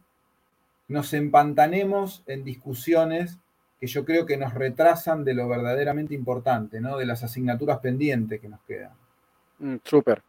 [0.88, 3.38] nos empantanemos en discusiones
[3.80, 6.98] que yo creo que nos retrasan de lo verdaderamente importante, ¿no?
[6.98, 8.92] De las asignaturas pendientes que nos quedan.
[9.60, 10.22] Mm, súper,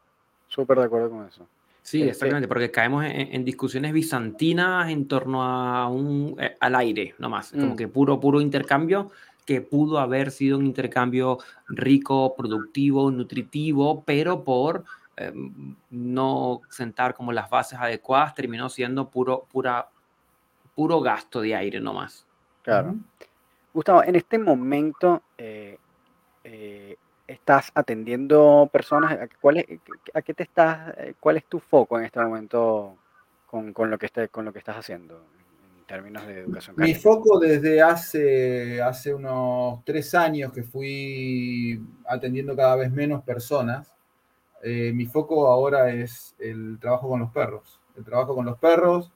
[0.49, 1.47] súper de acuerdo con eso.
[1.83, 7.15] Sí, este exactamente, porque caemos en, discusiones bizantinas en torno a un, eh, al aire,
[7.19, 7.77] nomás, como mm.
[7.77, 9.11] que puro, puro intercambio
[9.45, 11.39] que pudo haber sido un intercambio
[11.69, 14.85] rico, productivo, nutritivo, pero por
[15.29, 19.89] em, no sentar como las bases adecuadas, terminó siendo puro, pura,
[20.75, 22.27] puro gasto de aire nomás.
[22.63, 22.95] Claro.
[23.75, 25.79] Gustavo, en este momento eh,
[26.45, 26.97] eh,
[27.27, 29.67] estás atendiendo personas, ¿cuál es,
[30.13, 32.97] ¿a qué te estás, eh, cuál es tu foco en este momento
[33.47, 35.25] con, lo, que esté, con lo que estás haciendo
[35.79, 36.77] en términos de educación?
[36.79, 43.95] Mi foco desde hace, hace unos tres años que fui atendiendo cada vez menos personas,
[44.63, 47.81] mi foco ahora es el trabajo con los perros.
[47.97, 49.13] El trabajo con los perros,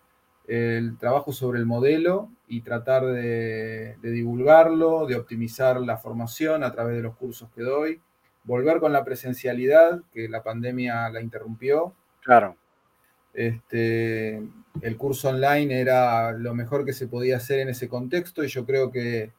[0.46, 6.96] el trabajo sobre el modelo y tratar de, divulgarlo, de optimizar la formación a través
[6.96, 8.00] de los cursos que doy,
[8.44, 11.94] volver con la presencialidad, que la pandemia la interrumpió.
[12.22, 12.56] Claro.
[13.34, 14.36] Este,
[14.80, 18.64] el curso online era lo mejor que se podía hacer en ese contexto y yo
[18.64, 19.32] creo que,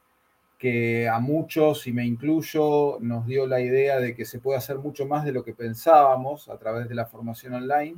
[0.58, 4.78] que a muchos, y me incluyo, nos dio la idea de que se puede hacer
[4.80, 7.96] mucho más de lo que pensábamos a través de la formación online,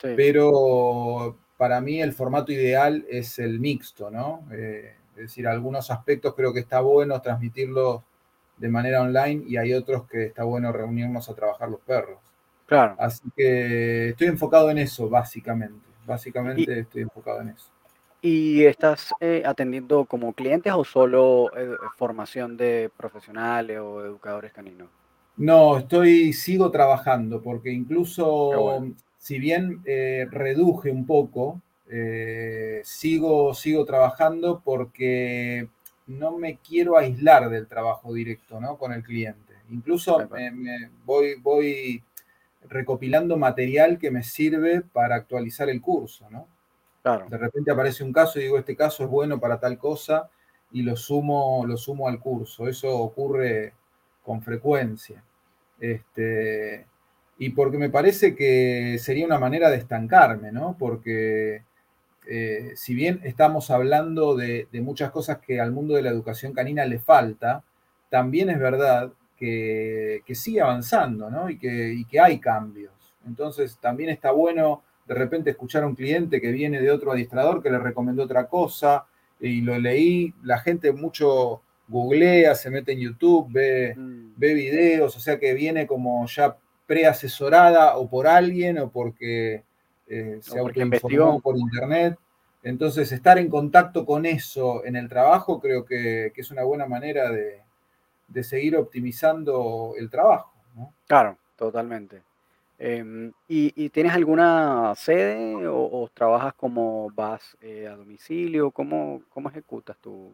[0.00, 4.46] pero para mí el formato ideal es el mixto, ¿no?
[4.52, 8.02] Eh, es decir, algunos aspectos creo que está bueno transmitirlos
[8.56, 12.18] de manera online y hay otros que está bueno reunirnos a trabajar los perros.
[12.66, 12.94] Claro.
[12.98, 15.86] Así que estoy enfocado en eso, básicamente.
[16.06, 17.70] Básicamente estoy enfocado en eso.
[18.20, 24.88] ¿Y estás eh, atendiendo como clientes o solo eh, formación de profesionales o educadores caninos?
[25.36, 28.82] No, estoy, sigo trabajando, porque incluso
[29.18, 31.60] si bien eh, reduje un poco,
[32.82, 35.68] sigo, sigo trabajando porque
[36.08, 38.76] no me quiero aislar del trabajo directo ¿no?
[38.76, 39.54] con el cliente.
[39.70, 42.02] Incluso me, voy, voy
[42.68, 46.28] recopilando material que me sirve para actualizar el curso.
[46.30, 46.48] ¿no?
[47.04, 50.28] De repente aparece un caso y digo, este caso es bueno para tal cosa
[50.72, 52.68] y lo sumo, lo sumo al curso.
[52.68, 53.72] Eso ocurre
[54.22, 55.22] con frecuencia.
[55.80, 56.86] Este,
[57.38, 60.76] y porque me parece que sería una manera de estancarme, ¿no?
[60.78, 61.62] Porque
[62.26, 66.84] eh, si bien estamos hablando de, muchas cosas que al mundo de la educación canina
[66.84, 67.64] le falta,
[68.10, 71.48] también es verdad que, sigue avanzando ¿no?
[71.48, 72.92] y, que, que hay cambios.
[73.26, 77.62] Entonces también está bueno de repente escuchar a un cliente que viene de otro adiestrador
[77.62, 79.06] que le recomendó otra cosa
[79.40, 84.34] y lo leí, la gente mucho googlea, se mete en YouTube, ve, mm.
[84.36, 86.56] ve videos, o sea que viene como ya
[86.86, 89.62] preasesorada o por alguien o porque
[90.06, 92.18] eh, se autoinformó por internet.
[92.62, 97.30] Entonces, estar en contacto con eso en el trabajo creo que, es una buena manera
[97.30, 97.62] de,
[98.42, 100.52] seguir optimizando el trabajo.
[101.06, 102.22] Claro, totalmente.
[102.80, 108.70] Em, ¿y, tienes alguna sede o, trabajas como vas eh, a domicilio?
[108.70, 110.30] ¿Cómo, ¿Cómo, ejecutas tu,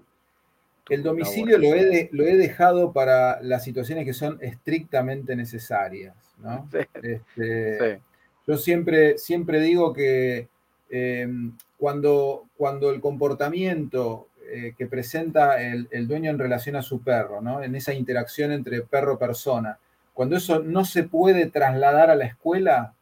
[0.90, 6.14] El domicilio lo he, lo he, dejado para las situaciones que son estrictamente necesarias.
[6.38, 6.68] ¿no?
[7.02, 8.00] Este,
[8.46, 10.48] yo siempre, siempre digo que
[10.90, 17.40] em, cuando, cuando el comportamiento eh, que presenta el, dueño en relación a su perro,
[17.40, 17.62] ¿no?
[17.62, 19.78] en esa interacción entre perro-persona,
[20.14, 22.94] cuando eso no se puede trasladar a la escuela,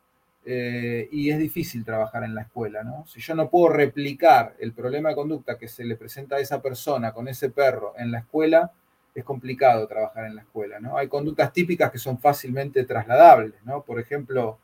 [0.45, 3.07] eh, y es difícil trabajar en la escuela, ¿no?
[3.07, 6.61] Si yo no puedo replicar el problema de conducta que se le presenta a esa
[6.61, 8.73] persona con ese perro en la escuela,
[9.15, 10.97] es complicado trabajar en la escuela, ¿no?
[10.97, 13.83] Hay conductas típicas que son fácilmente trasladables, ¿no?
[13.83, 14.59] Por ejemplo,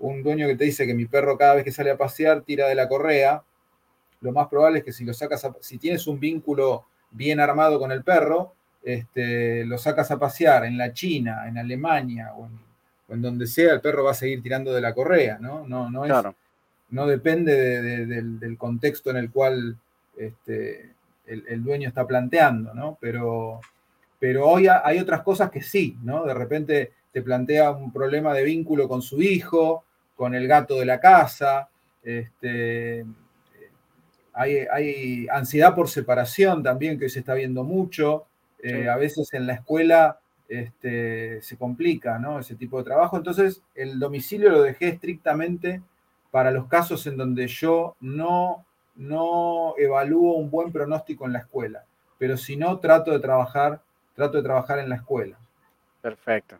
[0.00, 2.68] un dueño que te dice que mi perro cada vez que sale a pasear tira
[2.68, 3.42] de la correa,
[4.20, 7.90] lo más probable es que si lo sacas si tienes un vínculo bien armado con
[7.90, 12.48] el perro, este, lo sacas a pasear en la China, en Alemania o
[13.08, 15.66] en, donde sea, el perro va a seguir tirando de la correa, ¿no?
[15.68, 16.12] No, no, es,
[16.90, 19.76] no depende del, contexto en el cual
[20.16, 20.94] este,
[21.26, 22.96] el, dueño está planteando, ¿no?
[23.00, 23.60] Pero,
[24.18, 26.24] pero hoy hay otras cosas que sí, ¿no?
[26.24, 29.84] De repente te plantea un problema de vínculo con su hijo,
[30.16, 31.68] con el gato de la casa,
[32.02, 33.04] este,
[34.32, 38.26] hay, ansiedad por separación también, que hoy se está viendo mucho.
[38.62, 42.38] Eh, a veces en la escuela este, se complica ¿no?
[42.38, 43.16] ese tipo de trabajo.
[43.16, 45.82] Entonces, el domicilio lo dejé estrictamente
[46.30, 48.64] para los casos en donde yo no,
[48.96, 51.84] no evalúo un buen pronóstico en la escuela.
[52.18, 53.80] Pero si no, trato de trabajar,
[54.14, 55.36] trato de trabajar en la escuela.
[56.00, 56.58] Perfecto.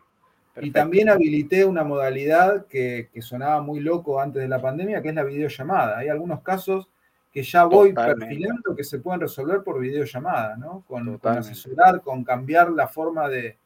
[0.61, 5.15] Y también habilité una modalidad que, sonaba muy loco antes de la pandemia, que es
[5.15, 5.97] la videollamada.
[5.97, 6.89] Hay algunos casos
[7.33, 10.83] que ya voy perfilando que se pueden resolver por videollamada, ¿no?
[10.87, 13.57] Con, asesorar, con cambiar la forma de,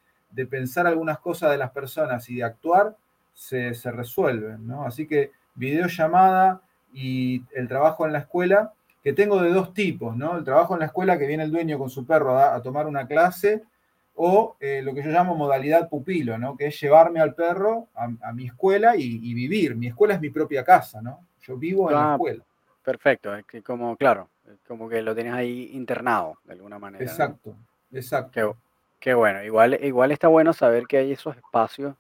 [0.50, 2.96] pensar algunas cosas de las personas y de actuar,
[3.34, 4.86] se, resuelven, ¿no?
[4.86, 6.62] Así que videollamada
[6.94, 8.72] y el trabajo en la escuela,
[9.04, 10.38] que tengo de dos tipos, ¿no?
[10.38, 13.06] El trabajo en la escuela que viene el dueño con su perro a tomar una
[13.06, 13.64] clase
[14.18, 16.58] o eh, lo que yo llamo modalidad pupilo, ¿no?
[16.58, 19.76] que es llevarme al perro a, mi escuela y, vivir.
[19.76, 21.20] Mi escuela es mi propia casa, ¿no?
[21.42, 22.44] Yo vivo en la escuela.
[22.88, 24.30] Perfecto, es que como, claro,
[24.66, 27.04] como que lo tienes ahí internado de alguna manera.
[27.04, 27.54] Exacto,
[27.92, 28.56] exacto.
[28.98, 31.98] Qué, bueno, igual, igual está bueno saber que hay esos espacios,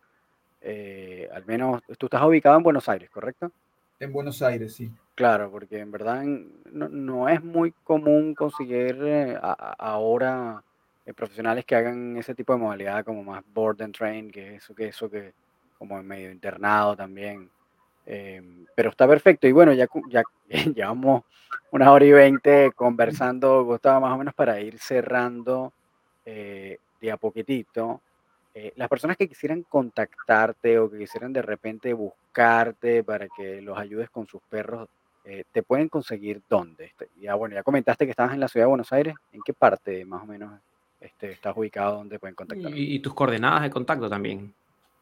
[0.61, 3.51] eh, al menos tú estás ubicado en Buenos Aires, ¿correcto?
[3.99, 4.89] En Buenos Aires, sí.
[5.13, 10.63] Claro, porque en verdad no, es muy común conseguir eh, ahora
[11.05, 14.63] eh, profesionales que hagan ese tipo de modalidad como más board and train, que es
[14.63, 15.33] eso que eso que
[15.77, 17.49] como en medio internado también.
[18.07, 19.47] Em, pero está perfecto.
[19.47, 20.23] Y bueno, ya, ya
[20.73, 21.23] llevamos
[21.71, 25.73] una hora y veinte conversando, Gustavo, más o menos para ir cerrando
[26.25, 28.01] eh, de a poquitito.
[28.55, 33.77] eh, las personas que quisieran contactarte o que quisieran de repente buscarte para que los
[33.77, 34.87] ayudes con sus perros,
[35.25, 36.85] eh, ¿te pueden conseguir dónde?
[36.85, 39.15] Este, ya, bueno, ya comentaste que estabas en la ciudad de Buenos Aires.
[39.33, 40.59] ¿En qué parte más o menos
[41.01, 42.71] este, estás ubicado donde pueden contactar?
[42.73, 44.53] Y, tus coordenadas de contacto también.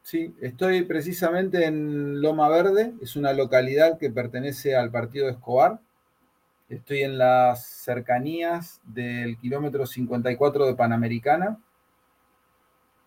[0.06, 5.80] Sí, estoy precisamente en Loma Verde, es una localidad que pertenece al partido de Escobar.
[6.70, 11.60] Estoy en las cercanías del kilómetro 54 de Panamericana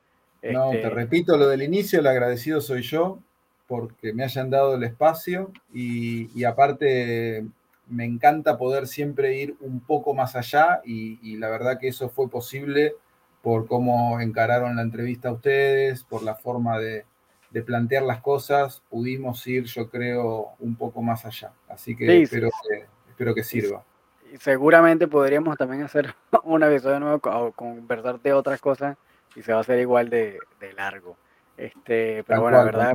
[0.42, 3.18] No, te este repito lo del inicio, el agradecido soy yo
[3.66, 7.44] porque me hayan dado el espacio y, y aparte
[7.88, 12.28] me encanta poder siempre ir un poco más allá y, la verdad que eso fue
[12.28, 12.94] posible
[13.42, 17.04] por cómo encararon la entrevista a ustedes, por la forma de,
[17.64, 21.52] plantear las cosas, pudimos ir, yo creo, un poco más allá.
[21.68, 23.84] Así que, espero, Que, espero que sirva.
[24.32, 26.14] Y seguramente podríamos también hacer
[26.44, 28.96] un episodio nuevo o conversar de otras cosas
[29.34, 30.38] y se va a hacer igual de,
[30.76, 31.16] largo.
[31.56, 32.94] Este, pero bueno, la verdad,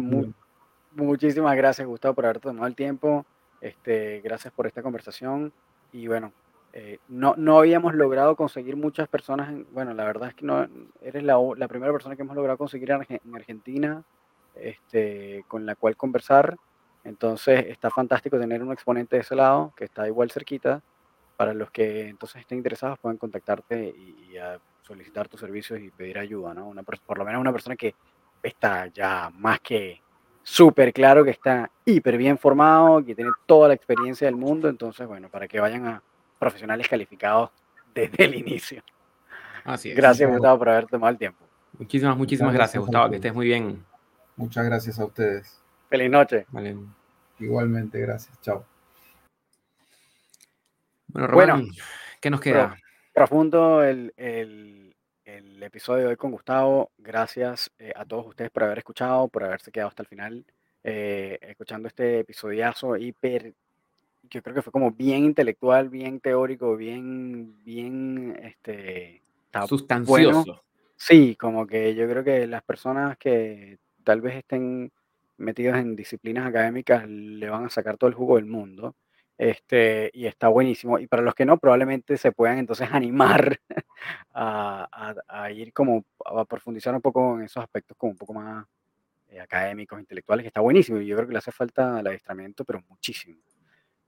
[0.92, 3.26] muchísimas gracias, Gustavo, por haber tomado el tiempo.
[3.60, 5.52] Este, gracias por esta conversación.
[5.92, 6.34] Y bueno,
[6.74, 9.54] eh, no, no habíamos logrado conseguir muchas personas.
[9.72, 10.68] bueno, la verdad es que no
[11.02, 14.04] eres la, la, primera persona que hemos logrado conseguir en, Argentina
[14.56, 16.56] este, con la cual conversar.
[17.04, 20.82] Entonces está fantástico tener un exponente de ese lado que está igual cerquita.
[21.36, 24.36] Para los que entonces estén interesados pueden contactarte y,
[24.84, 26.68] solicitar tus servicios y pedir ayuda, ¿no?
[26.68, 27.96] Una, por lo menos una persona que
[28.42, 30.02] está ya más que
[30.44, 35.08] súper claro que está hiper bien formado, que tiene toda la experiencia del mundo, entonces,
[35.08, 36.04] bueno, para que vayan a
[36.38, 37.50] profesionales calificados
[37.96, 38.84] desde el inicio.
[39.64, 39.96] Así es.
[39.96, 41.46] Gracias, Gustavo, por haber tomado el tiempo.
[41.80, 43.84] Muchísimas, muchísimas gracias, Gustavo, que estés muy bien.
[44.35, 45.61] Muchas gracias a ustedes.
[45.89, 46.45] Feliz noche.
[47.39, 48.39] Igualmente, gracias.
[48.41, 48.65] Chao.
[51.07, 51.68] Bueno, Román,
[52.19, 52.76] ¿qué nos queda?
[53.14, 54.14] Profundo el
[55.26, 56.91] el episodio de hoy con Gustavo.
[56.97, 60.45] Gracias eh, a todos ustedes por haber escuchado, por haberse quedado hasta el final,
[60.84, 63.53] eh, escuchando este episodiazo hiper,
[64.30, 69.22] yo creo que fue como bien intelectual, bien teórico, bien, bien, este,
[69.68, 70.64] sustancioso.
[70.95, 74.92] Sí, como que yo creo que las personas que tal vez estén
[75.38, 78.96] metidas en disciplinas académicas le van a sacar todo el jugo del mundo.
[79.38, 81.00] Este, y está buenísimo.
[81.00, 83.60] Y para los que no, probablemente se puedan entonces animar
[84.34, 88.66] a, ir como a profundizar un poco en esos aspectos como un poco más
[89.28, 91.00] eh, académicos, intelectuales, que está buenísimo.
[91.00, 93.40] Y yo creo que le hace falta el adiestramiento, pero muchísimo.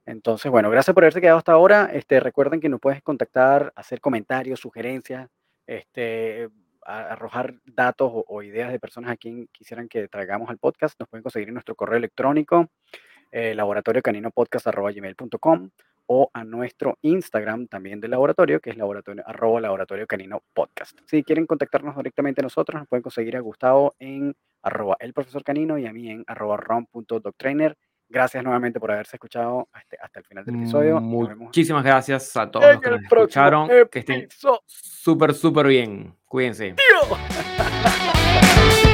[0.06, 1.90] Entonces, bueno, gracias por haberse quedado hasta ahora.
[1.92, 5.28] Este, recuerden que nos puedes contactar, hacer comentarios, sugerencias,
[5.66, 6.48] este,
[6.86, 10.98] arrojar datos o, ideas de personas a quien quisieran que traigamos al podcast.
[11.00, 12.70] Nos pueden conseguir en nuestro correo electrónico
[13.32, 15.70] eh, laboratorio canino gmail.com
[16.06, 20.98] o a nuestro Instagram también del laboratorio, que es laboratorio, arroba laboratorio canino podcast.
[21.06, 25.42] Si quieren contactarnos directamente a nosotros, nos pueden conseguir a Gustavo en arroba el profesor
[25.42, 27.76] canino y a mí en arroba rom.doctrainer.
[28.08, 31.00] Gracias nuevamente por haberse escuchado hasta, hasta el final del episodio.
[31.00, 33.68] Muchísimas gracias a todos los que nos escucharon.
[33.90, 36.14] Que estén súper, súper bien.
[36.26, 36.74] Cuídense.